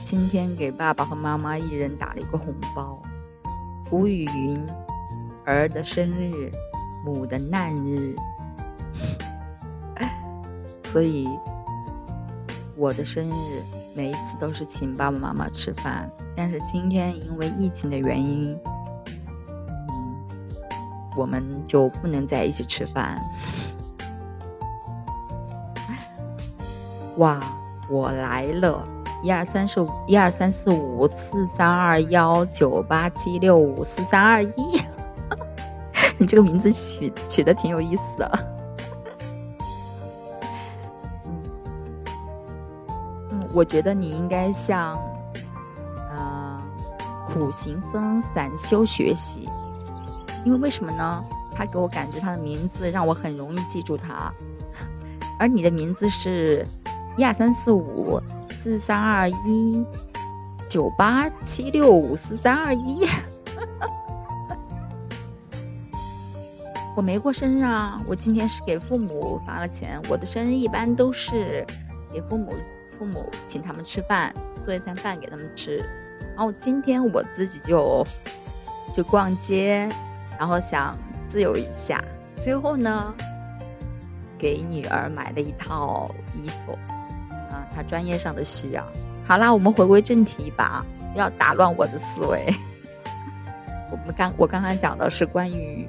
[0.05, 3.01] 今天给爸爸和妈妈一人打了一个红包。
[3.89, 4.61] 古语云
[5.47, 6.51] ：“儿的生日，
[7.05, 8.17] 母的难日。
[10.83, 11.29] ”所以，
[12.75, 13.63] 我的生日
[13.95, 18.59] 每一次都是请爸爸妈妈吃饭，但是今天因为疫情的原因，
[21.17, 23.21] 我们就不能在一起吃饭。
[27.19, 27.41] 哇，
[27.91, 28.83] 我来了！
[29.23, 34.81] 一二三四五，一二三四五，四三二幺九八七六五四三二一，
[36.19, 38.39] 你这个名字取取的挺有意思的。
[43.31, 44.99] 嗯我觉得你应该向，
[46.11, 46.61] 呃，
[47.27, 49.49] 苦行僧散修学习，
[50.45, 51.25] 因为为什么呢？
[51.55, 54.33] 他给我感觉他的名字让我很容易记住他，
[55.39, 56.67] 而你的名字是
[57.17, 59.85] 一二三四五四三二一
[60.69, 63.07] 九八七六五四三二一，
[66.97, 71.65] 我没过生日啊，我今天是给父母发了钱，我的生日一般都是
[72.13, 72.55] 给父母。
[72.99, 74.33] 父母请他们吃饭，
[74.65, 75.79] 做一餐饭给他们吃。
[76.37, 78.07] 然后今天我自己就
[78.95, 79.89] 就逛街，
[80.43, 82.03] 然后想自由一下。
[82.41, 83.15] 最后呢，
[84.37, 86.73] 给女儿买了一套衣服，
[87.49, 88.85] 啊，她专业上的需要。
[89.25, 92.53] 好啦，我们回归正题吧，不要打乱我的思维。
[93.93, 95.89] 我们刚我刚刚讲的是关于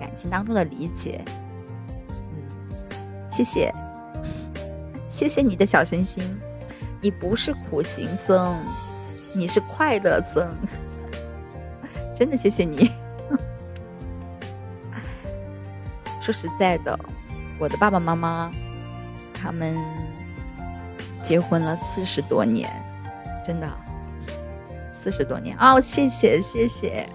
[0.00, 1.24] 感情当中的理解。
[2.08, 2.42] 嗯，
[3.28, 3.72] 谢谢。
[5.08, 6.24] 谢谢你的小心心，
[7.00, 8.56] 你不是苦行僧，
[9.32, 10.44] 你是快乐僧，
[12.18, 12.90] 真的谢谢你。
[16.30, 16.96] 说实在的，
[17.58, 18.52] 我的爸爸妈妈
[19.34, 19.76] 他们
[21.20, 22.70] 结婚了四十多年，
[23.44, 23.68] 真的
[24.92, 27.08] 四十多年哦，谢谢谢谢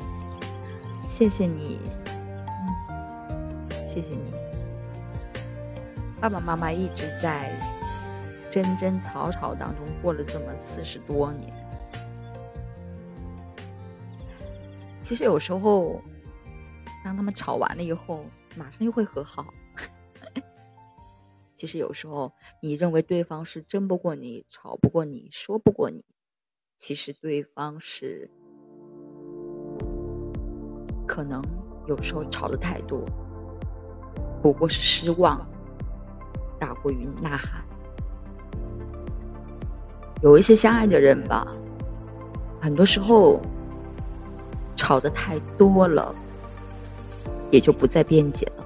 [1.08, 1.80] 谢谢你，
[3.88, 4.34] 谢谢你，
[6.20, 7.52] 爸爸妈妈一直在。
[8.52, 11.54] 争争吵吵当中过了这么四十多年，
[15.02, 16.02] 其实有时候，
[17.04, 18.24] 当他们吵完了以后，
[18.58, 19.46] 马上又会和好。
[21.56, 22.32] 其实有时候，
[22.62, 26.04] 你认为对方是争不过你、吵不过你、说不过你，
[26.78, 28.30] 其实对方是
[31.08, 31.42] 可能
[31.88, 33.04] 有时候吵的太多，
[34.42, 35.48] 不过是失望
[36.60, 37.64] 大过于呐喊。
[40.22, 41.46] 有一些相爱的人吧，
[42.62, 43.40] 很多时候
[44.76, 46.14] 吵的太多了，
[47.56, 48.66] 也就不再辩解了。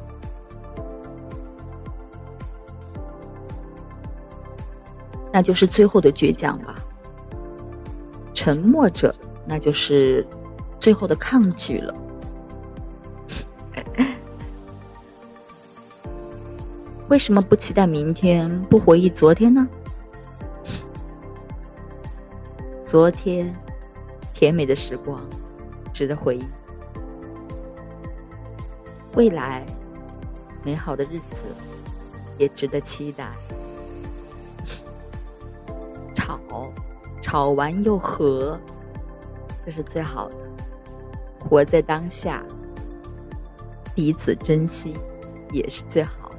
[5.31, 6.83] 那就是最后的倔强吧。
[8.33, 9.13] 沉默着，
[9.45, 10.25] 那就是
[10.79, 11.93] 最后的抗拒了。
[17.09, 19.67] 为什么不期待明天，不回忆昨天呢？
[22.83, 23.53] 昨天，
[24.33, 25.21] 甜美的时光，
[25.93, 26.43] 值得回忆；
[29.19, 29.65] 未来，
[30.63, 31.43] 美好的日子，
[32.37, 33.27] 也值得期待。
[36.15, 36.39] 吵，
[37.21, 38.57] 吵完又和，
[39.65, 40.35] 这是最好的。
[41.37, 42.41] 活在当下，
[43.93, 44.95] 彼此珍惜，
[45.51, 46.31] 也是最好。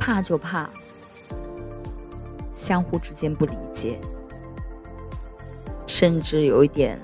[0.00, 0.68] 怕就怕。
[2.52, 4.00] 相互之间不理解，
[5.86, 6.98] 甚至有一点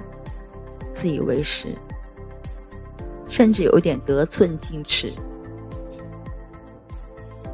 [0.93, 1.69] 自以为是，
[3.31, 5.11] 甚至有点得寸进尺。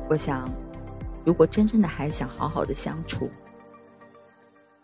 [0.08, 0.48] 我想，
[1.24, 3.28] 如果真正的还想好好的相处，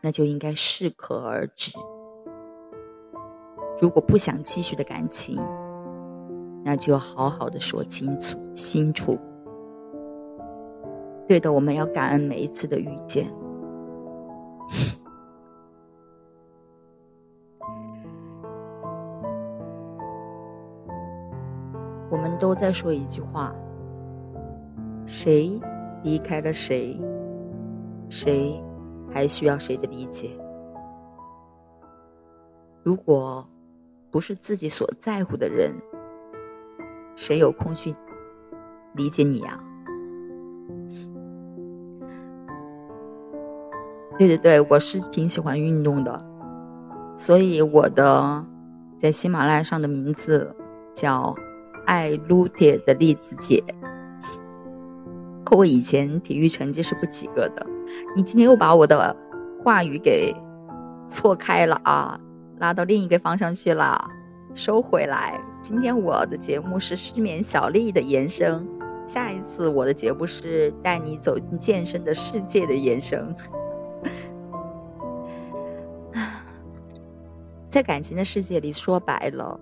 [0.01, 1.73] 那就应该适可而止。
[3.81, 5.41] 如果不想继续的感情，
[6.63, 9.19] 那就好好的说清楚、清楚。
[11.27, 13.27] 对的，我们要感恩每一次的遇见。
[22.43, 23.55] 都在说一句话：
[25.07, 25.61] 谁
[26.03, 27.01] 离开了谁，
[28.09, 28.61] 谁
[29.09, 30.29] 还需要谁的理解？
[32.83, 33.49] 如果
[34.11, 35.73] 不是自己所在乎的人，
[37.15, 37.95] 谁有空去
[38.95, 39.57] 理解你呀？
[44.19, 46.19] 对对对，我是挺喜欢运动的，
[47.17, 48.45] 所以我的
[48.99, 50.53] 在喜马拉雅上的名字
[50.93, 51.33] 叫
[51.87, 53.63] “爱撸铁的栗子姐”。
[55.45, 57.67] 可我以前体育成绩是不及格的，
[58.17, 59.15] 你今天又把我的
[59.63, 60.35] 话语给
[61.09, 62.19] 错开了啊，
[62.59, 64.09] 拉到另一个方向去了，
[64.55, 65.39] 收回来。
[65.61, 68.67] 今天我的节目是失眠小丽的延伸，
[69.07, 73.35] 下一次我的节目是带你走进健身的世界的延伸。
[77.69, 79.61] 在感情的世界里，说白了，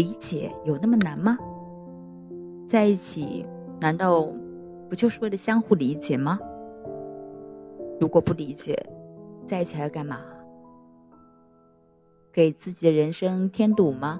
[0.00, 1.36] 理解有那么难吗？
[2.66, 3.44] 在一起，
[3.78, 4.26] 难道
[4.88, 6.40] 不就是为了相互理解吗？
[8.00, 8.74] 如果不理解，
[9.44, 10.20] 在一起还要干嘛？
[12.32, 14.18] 给自己的人生添堵吗？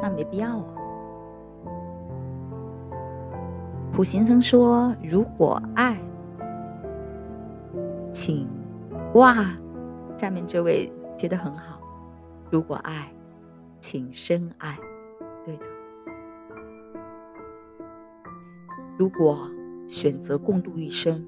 [0.00, 0.66] 那没必要啊。
[3.92, 6.00] 普贤曾说：“如果爱，
[8.12, 8.48] 请
[9.14, 9.34] 哇。”
[10.16, 11.80] 下面这位接的很好，
[12.52, 13.12] 如果爱，
[13.86, 14.78] 请深爱，
[15.44, 15.64] 对的。
[18.96, 19.46] 如果
[19.86, 21.22] 选择共度一生，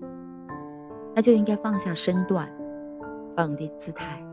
[1.15, 2.51] 那就应该放下身段，
[3.37, 4.25] 放低姿态，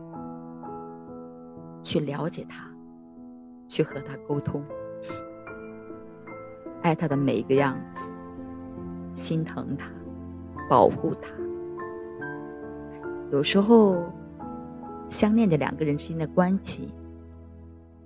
[1.82, 2.66] 去了解他，
[3.68, 4.64] 去和他沟通，
[6.80, 8.10] 爱他的每一个样子，
[9.12, 9.90] 心疼他，
[10.70, 11.28] 保护他。
[13.30, 14.02] 有时候。
[15.06, 16.90] 相恋的两个人之间的关系，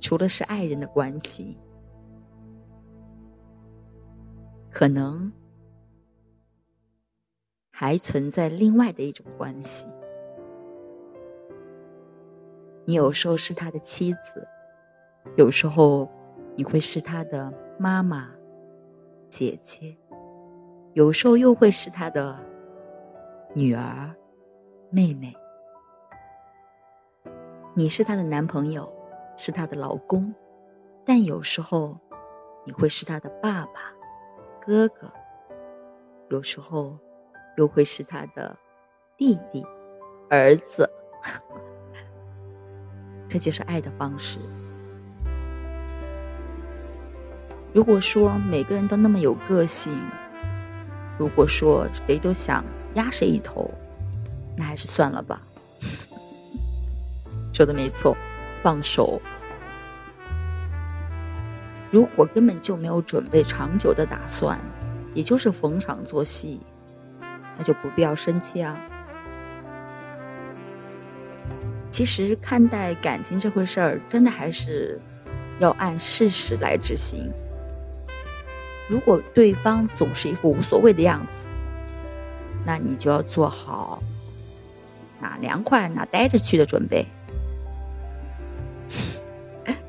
[0.00, 1.56] 除了是爱人的关系，
[4.70, 5.30] 可能
[7.70, 9.86] 还存在另外的一种关系。
[12.84, 14.46] 你有时候是他的妻子，
[15.36, 16.10] 有时候
[16.56, 18.30] 你会是他的妈妈、
[19.28, 19.94] 姐姐，
[20.94, 22.38] 有时候又会是他的
[23.54, 24.14] 女儿、
[24.90, 25.34] 妹妹。
[27.74, 28.90] 你是他的男朋友，
[29.38, 30.34] 是她的老公，
[31.06, 31.96] 但有时候
[32.66, 33.92] 你会是她的爸爸、
[34.60, 35.10] 哥哥，
[36.28, 36.98] 有时候
[37.56, 38.54] 又会是她的
[39.16, 39.64] 弟弟、
[40.28, 40.90] 儿子。
[43.28, 44.38] 这就是爱的方式。
[47.72, 49.92] 如果说每个人都那么有个性，
[51.18, 52.64] 如果说谁都想
[52.94, 53.70] 压谁一头，
[54.56, 55.42] 那还是算了吧。
[57.52, 58.16] 说的没错，
[58.62, 59.20] 放手。
[61.90, 64.58] 如果根本就没有准备长久的打算，
[65.14, 66.60] 也就是逢场作戏，
[67.56, 68.78] 那就不必要生气啊。
[71.90, 75.00] 其实看待感情这回事儿，真的还是
[75.58, 77.32] 要按事实来执行。
[78.88, 81.48] 如果对方总是一副无所谓的样子，
[82.64, 84.02] 那你就要做好
[85.20, 87.06] 哪凉快哪待着去的准备。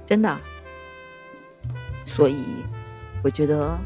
[0.10, 0.42] 真的，
[2.04, 2.44] 所以
[3.24, 3.78] 我觉得，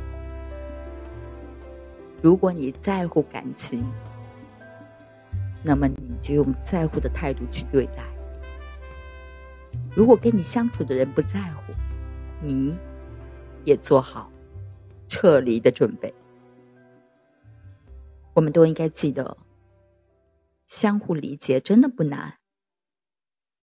[2.22, 3.84] 如果你在乎感情，
[5.62, 8.06] 那么你就用在乎的态度去对待；
[9.94, 11.74] 如果跟你相处的人不在乎，
[12.42, 12.74] 你
[13.66, 14.32] 也做好
[15.10, 16.14] 撤离的准备。
[18.34, 19.36] 我们都应该记得，
[20.68, 22.36] 相互理解真的不难，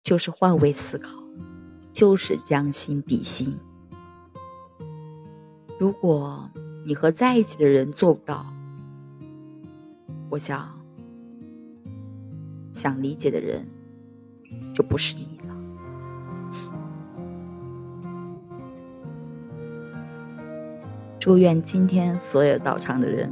[0.02, 1.19] 就是换位思考。
[1.92, 3.58] 就是将心比心。
[5.78, 6.50] 如果
[6.86, 8.46] 你和在一起的人做不到，
[10.28, 10.68] 我想，
[12.72, 13.66] 想理解的人
[14.74, 15.54] 就不是你了。
[21.18, 23.30] 祝愿今天所有到场的人，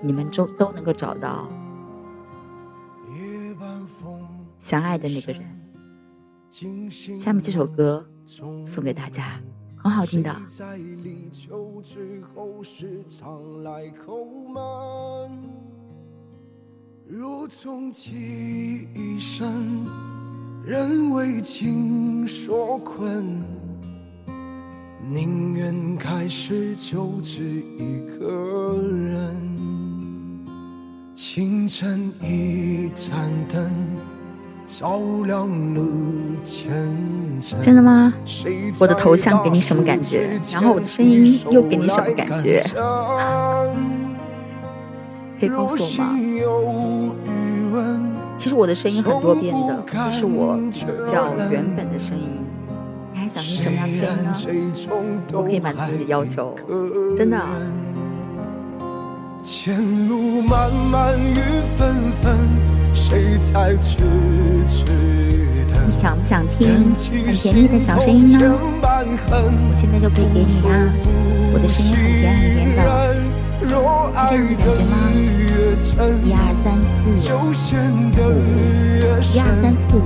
[0.00, 1.48] 你们都都能够找到
[4.56, 5.57] 相爱的那个人。
[7.20, 9.40] 下面这首歌送给大家，
[9.76, 10.34] 很好听的。
[17.06, 19.86] 若终其一生，
[20.64, 23.40] 仍为情所困，
[25.08, 27.40] 宁愿开始就只
[27.78, 29.56] 一个人。
[31.14, 34.17] 清晨一盏灯。
[34.68, 35.82] 照亮了
[36.44, 36.70] 前
[37.40, 37.58] 程。
[37.62, 38.12] 真的吗？
[38.78, 40.38] 我的头像给你什么感觉？
[40.52, 42.62] 然后我的声音又给你什么感觉？
[45.40, 46.14] 可以告诉我吗？
[48.36, 52.28] 其实我的声音很多变的，这是我比较原本的声音。
[53.12, 54.74] 你还想听什么样的声音呢？
[55.32, 56.54] 我可以满足你的要求，
[57.16, 57.42] 真的。
[59.42, 61.34] 前路漫漫雨
[61.78, 62.36] 纷纷，
[63.08, 63.96] 谁在痴
[64.68, 64.84] 痴
[65.72, 65.80] 等？
[65.86, 66.92] 你想不想听
[67.24, 68.38] 很甜蜜的小声音呢？
[68.52, 70.92] 我现在就可以给你啊！
[71.54, 72.92] 我的声音很甜很甜的，
[73.56, 74.92] 是这样的感觉吗？
[76.22, 77.48] 一二三四五，
[79.32, 79.98] 一二三四五，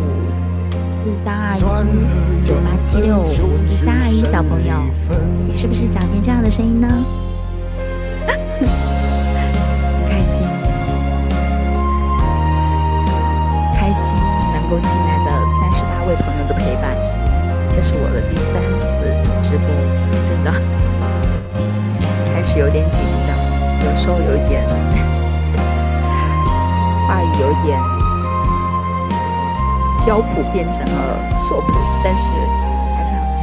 [1.03, 1.61] 四三二一，
[2.47, 3.27] 九八七六五，
[3.67, 4.71] 四三二一，小朋友，
[5.49, 6.87] 你是不是想听这样的声音呢？
[17.95, 18.85] 我的第三次
[19.43, 19.67] 直播，
[20.27, 20.49] 真的，
[22.33, 23.31] 开始有点紧张，
[23.85, 24.63] 有时候有点。
[27.09, 27.79] 话语有点
[30.07, 31.67] 标普变成了错普，
[32.03, 32.23] 但是
[32.97, 33.23] 还是很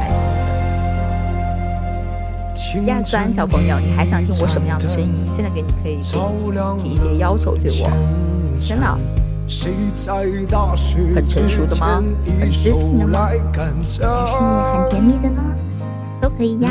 [2.56, 2.88] 心的。
[2.88, 5.24] 亚三小朋友，你还想听我什么样的声音？
[5.30, 7.88] 现在给你可以给你提一些要求对我，
[8.58, 8.98] 真的，
[11.12, 12.00] 很成熟的吗？
[12.40, 13.28] 很知性的吗？
[13.28, 15.42] 还是很甜蜜的呢？
[16.20, 16.70] 都可以呀。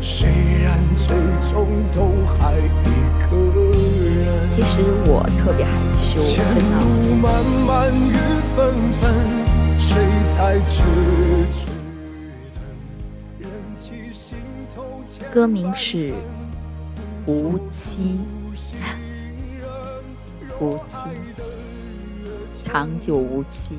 [0.00, 0.28] 虽
[0.62, 1.16] 然最
[1.50, 2.86] 终都还一
[3.24, 3.32] 个
[3.64, 4.46] 人。
[4.46, 6.38] 其实我特别害羞，真
[6.68, 6.74] 的。
[15.30, 16.10] 歌名是
[17.26, 18.18] 《无期》，
[20.58, 21.08] 无期，
[22.62, 23.78] 长久无期。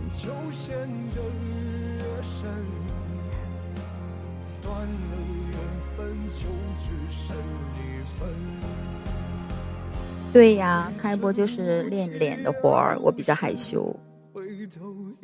[10.31, 13.93] 对呀，开播就是练脸的活儿，我比较害羞。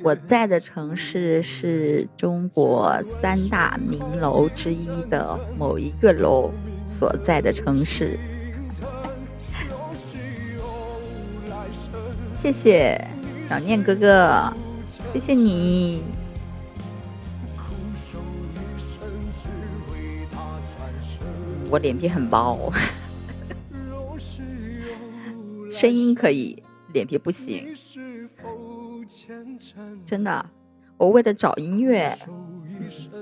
[0.04, 6.52] 我在的城市是中国三大名楼之一的某一个楼
[6.88, 8.18] 所在的城市。
[12.36, 13.00] 谢谢
[13.50, 14.54] 小念哥哥，
[15.12, 16.04] 谢谢你。
[21.70, 22.72] 我脸皮很薄。
[25.72, 26.62] 声音可以，
[26.93, 27.76] 脸皮不行。
[30.05, 30.49] 真的，
[30.97, 32.17] 我为了找音乐，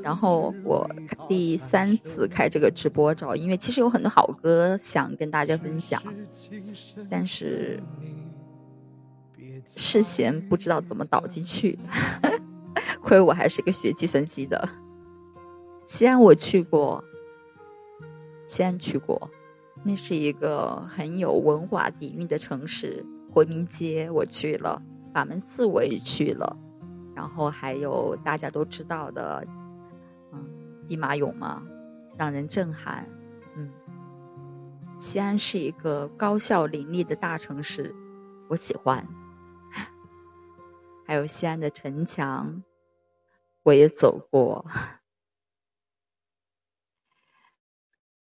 [0.02, 0.90] 然后我
[1.28, 3.56] 第三次开这个直播找音乐。
[3.58, 6.02] 其实有很多好歌想跟大家分享，
[7.10, 7.82] 但是
[9.66, 11.78] 事先不知道怎么导进去。
[13.02, 14.70] 亏我还是一个学计算机的。
[15.86, 17.04] 西安我去过，
[18.48, 19.30] 西安去过。
[19.84, 24.82] 那是一个很有文化底蕴的城市，回民街我去了，
[25.14, 26.58] 法门寺我也去了，
[27.16, 29.46] 然后还有大家都知道的，
[30.32, 30.44] 嗯，
[30.88, 31.62] 兵马俑嘛，
[32.18, 33.08] 让人震撼。
[33.56, 33.70] 嗯，
[35.00, 37.94] 西安是一个高校林立的大城市，
[38.50, 39.08] 我喜欢。
[41.06, 42.64] 还有西安的城墙，
[43.62, 44.66] 我也走过。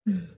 [0.05, 0.29] 嗯。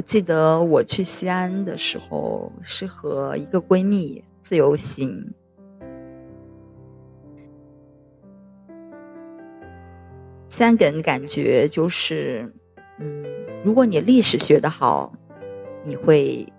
[0.00, 5.30] 我记得我去西安的时候是和一个闺蜜自由行。
[10.48, 12.50] 西安给人感觉就是，
[12.98, 13.22] 嗯，
[13.62, 15.12] 如果你历史学的好，
[15.84, 16.50] 你会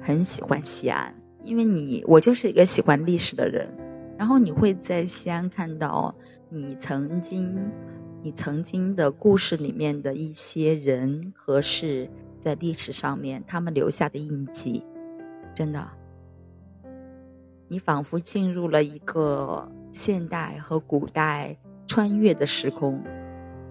[0.00, 3.70] 很喜欢西安，因为你我就是一个喜欢历史的人。
[4.16, 6.14] 然后你会在西安看到
[6.48, 7.54] 你曾经、
[8.22, 12.08] 你曾经的故事里面的一些人和事。
[12.40, 14.84] 在历史上面，他们留下的印记，
[15.54, 15.88] 真的，
[17.66, 23.02] 你仿佛进入了一个现代和古代穿越的时空。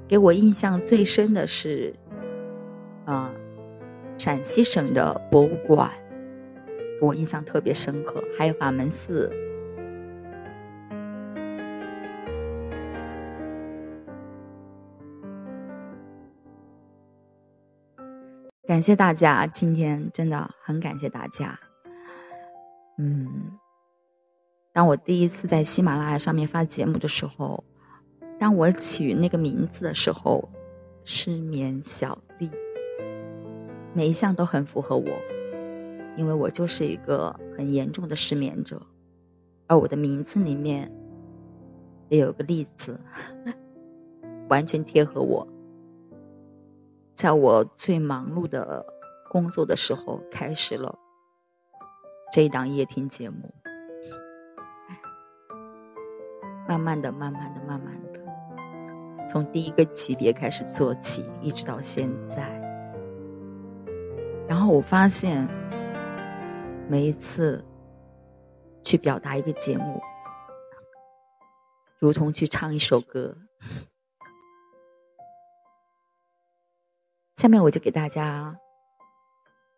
[0.08, 1.94] 给我印象最深的是，
[3.06, 3.32] 啊，
[4.18, 5.92] 陕西省的博物馆，
[7.02, 9.32] 我印象特别深刻，还有法门寺。
[18.68, 21.58] 感谢大家，今天真的很感谢大家。
[22.98, 23.58] 嗯，
[24.74, 27.64] 当我第一次在喜马拉雅上面发节目的时候，
[28.38, 30.50] 当我起那个名字的时候，
[31.06, 32.52] 失眠小丽，
[33.94, 35.08] 每一项都很符合我，
[36.18, 38.86] 因为我就是一个很严重的失眠者，
[39.68, 40.92] 而我的名字里面
[42.10, 43.00] 也有个“例子，
[44.50, 45.48] 完全贴合我。
[47.18, 48.86] 在我最忙碌的
[49.28, 50.96] 工作的时候，开始了
[52.32, 53.52] 这一档夜听节目。
[56.68, 62.48] 慢慢的，慢慢的，慢慢的，从第一个级别开始做起，一直到现在。
[64.48, 65.48] 然后我发现，
[66.88, 67.66] 每一次
[68.84, 70.00] 去表达一个节目，
[71.98, 73.36] 如同去唱一首歌。
[77.38, 78.60] 下面我就给大家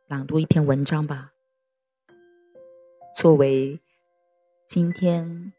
[0.08, 1.34] 朗读一篇文章吧，
[3.14, 3.78] 作为
[4.66, 5.52] 今天。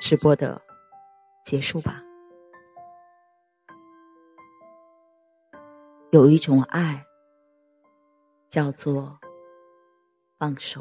[0.00, 0.60] 直播的
[1.44, 2.02] 结束吧。
[6.10, 7.04] 有一种爱，
[8.48, 9.20] 叫做
[10.38, 10.80] 放手。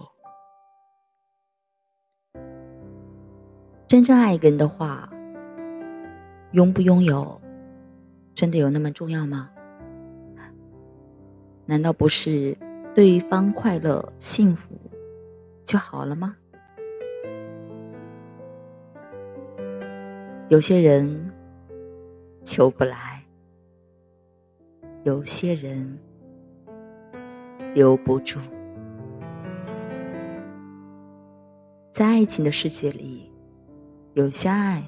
[3.85, 5.07] 真正爱一个人的话，
[6.53, 7.39] 拥不拥有，
[8.41, 9.51] 真的有那么重要吗？
[11.67, 12.57] 难道不是
[12.95, 14.73] 对方快乐幸福
[15.63, 16.35] 就好了吗？
[20.49, 21.31] 有些人
[22.43, 23.23] 求不来，
[25.03, 25.99] 有些人
[27.75, 28.39] 留不住。
[31.91, 33.31] 在爱情的世界里，
[34.15, 34.83] 有些爱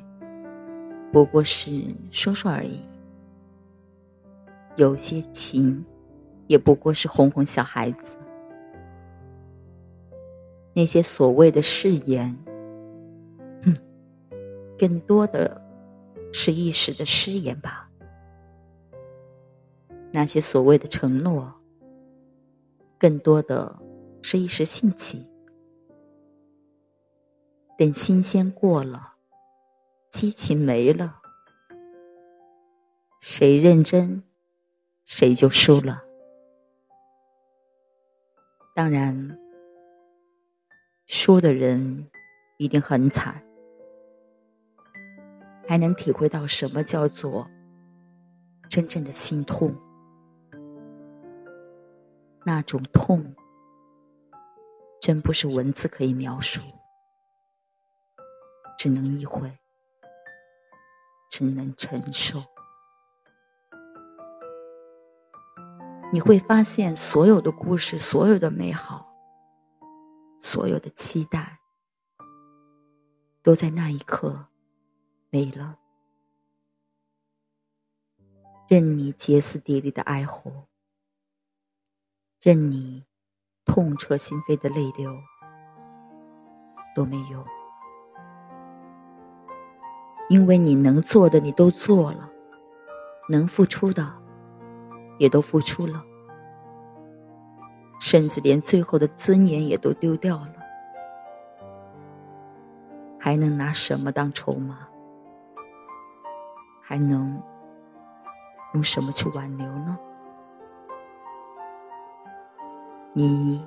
[1.11, 1.69] 不过是
[2.09, 2.79] 说说而已，
[4.75, 5.85] 有些情
[6.47, 8.17] 也不过是哄哄小孩子。
[10.73, 12.35] 那些所谓的誓言。
[13.63, 13.75] 哼
[14.77, 15.61] 更多的
[16.31, 17.89] 是一时的誓言吧。
[20.11, 21.53] 那些所谓的承诺，
[22.99, 23.79] 更多的
[24.21, 25.31] 是一时兴起。
[27.77, 29.13] 等新鲜过了，
[30.11, 31.19] 激情没了，
[33.19, 34.23] 谁认真，
[35.05, 36.03] 谁就输了。
[38.75, 39.37] 当然，
[41.05, 42.09] 输的人
[42.57, 43.43] 一定很惨。
[45.67, 47.49] 还能体会到什么叫做
[48.69, 49.73] 真正的心痛？
[52.45, 53.33] 那种痛，
[54.99, 56.61] 真不是文字可以描述，
[58.77, 59.57] 只能意会，
[61.29, 62.41] 只能承受。
[66.13, 69.11] 你会发现，所有的故事，所有的美好，
[70.39, 71.57] 所有的期待，
[73.41, 74.45] 都在那一刻。
[75.31, 75.79] 没了，
[78.67, 80.67] 任你歇斯底里的哀嚎，
[82.39, 83.03] 任你
[83.65, 85.11] 痛彻心扉的泪流，
[86.95, 87.43] 都没有，
[90.29, 92.31] 因为你能做的你都做了，
[93.29, 94.21] 能付出的
[95.23, 96.03] 也都付出了，
[97.97, 100.55] 甚至连最后的尊严也都丢掉了，
[103.17, 104.79] 还能拿什么当筹码？
[106.81, 107.41] 还能
[108.73, 109.97] 用什么去挽留呢？
[113.13, 113.65] 你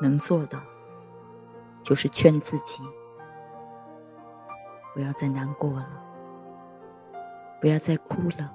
[0.00, 0.58] 能做的
[1.82, 2.82] 就是劝自己
[4.94, 6.02] 不要再难过了，
[7.60, 8.50] 不要再哭了，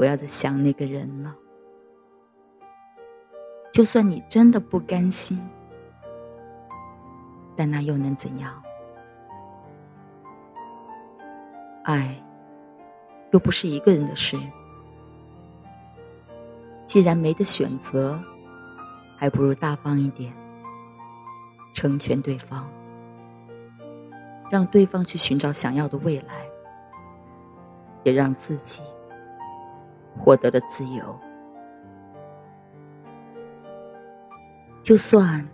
[0.00, 1.36] 不要再想那个人了。
[3.70, 5.46] 就算你真的不甘心，
[7.54, 8.50] 但那又能怎样？
[11.84, 12.16] 爱。
[13.32, 14.38] 又不是一个人的事。
[16.86, 18.18] 既然没得选择，
[19.18, 20.32] 还不如大方一点，
[21.74, 22.66] 成全对方，
[24.50, 26.46] 让对方去寻找想要的未来，
[28.02, 28.80] 也让自己
[30.18, 31.18] 获得了自由。
[34.82, 35.46] 就算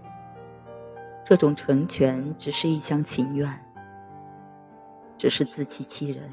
[1.24, 3.50] 这种成全只是一厢情愿，
[5.18, 6.30] 只是自欺欺人。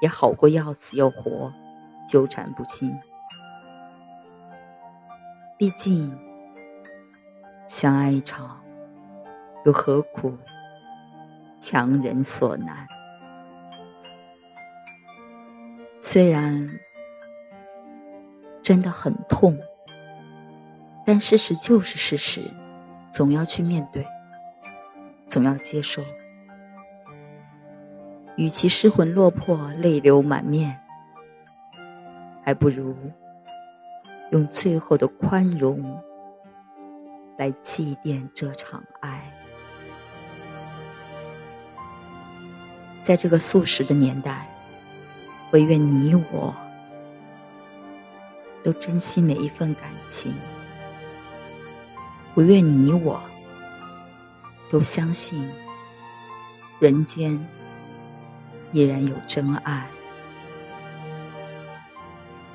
[0.00, 1.52] 也好过要死要活，
[2.08, 2.96] 纠缠不清。
[5.58, 6.16] 毕竟，
[7.66, 8.60] 相爱一场，
[9.64, 10.38] 又何苦
[11.60, 12.86] 强人所难？
[16.10, 16.80] 虽然
[18.62, 19.58] 真的很痛，
[21.04, 22.40] 但事实就是事实，
[23.12, 24.06] 总要去面对，
[25.28, 26.00] 总要接受。
[28.36, 30.80] 与其失魂落魄、泪流满面，
[32.42, 32.96] 还不如
[34.30, 36.02] 用最后的宽容
[37.36, 39.30] 来祭奠这场爱。
[43.02, 44.48] 在这个素食的年代，
[45.50, 46.54] 唯愿你我
[48.62, 50.34] 都珍惜每一份感情，
[52.34, 53.20] 唯愿你我
[54.70, 55.48] 都相信
[56.78, 57.38] 人间。
[58.70, 59.88] 依然有真爱，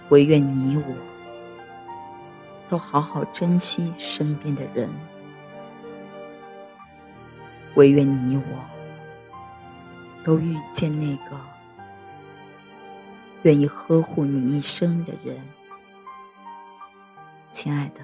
[0.09, 0.95] 唯愿你我
[2.69, 4.87] 都好好珍惜身边的人，
[7.73, 8.43] 唯愿你我
[10.23, 11.35] 都遇见那个
[13.43, 15.39] 愿意呵护你一生的人。
[17.51, 18.01] 亲爱的，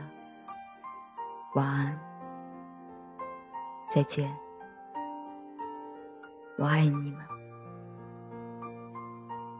[1.55, 1.99] 晚安，
[3.89, 4.29] 再见，
[6.57, 7.25] 我爱你们。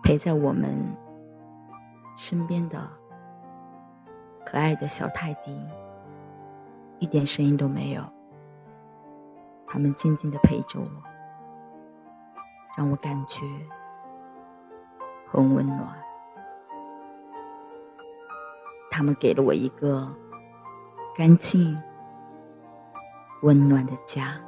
[0.04, 0.76] 陪在我们
[2.18, 2.90] 身边的
[4.46, 5.58] 可爱的小泰迪，
[7.00, 8.04] 一点声音都没有。
[9.66, 10.90] 他们静静的陪着我，
[12.76, 13.46] 让我感觉
[15.32, 15.96] 很温暖。
[18.90, 20.14] 他们给了我一个
[21.16, 21.78] 干净、
[23.44, 24.42] 温暖的家。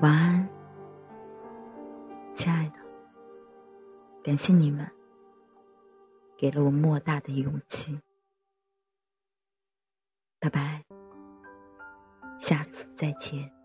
[0.00, 0.48] 晚安，
[2.34, 2.74] 亲爱的。
[4.22, 4.86] 感谢你们，
[6.36, 8.00] 给了我莫大的勇气。
[10.38, 10.84] 拜拜，
[12.38, 13.59] 下次再见。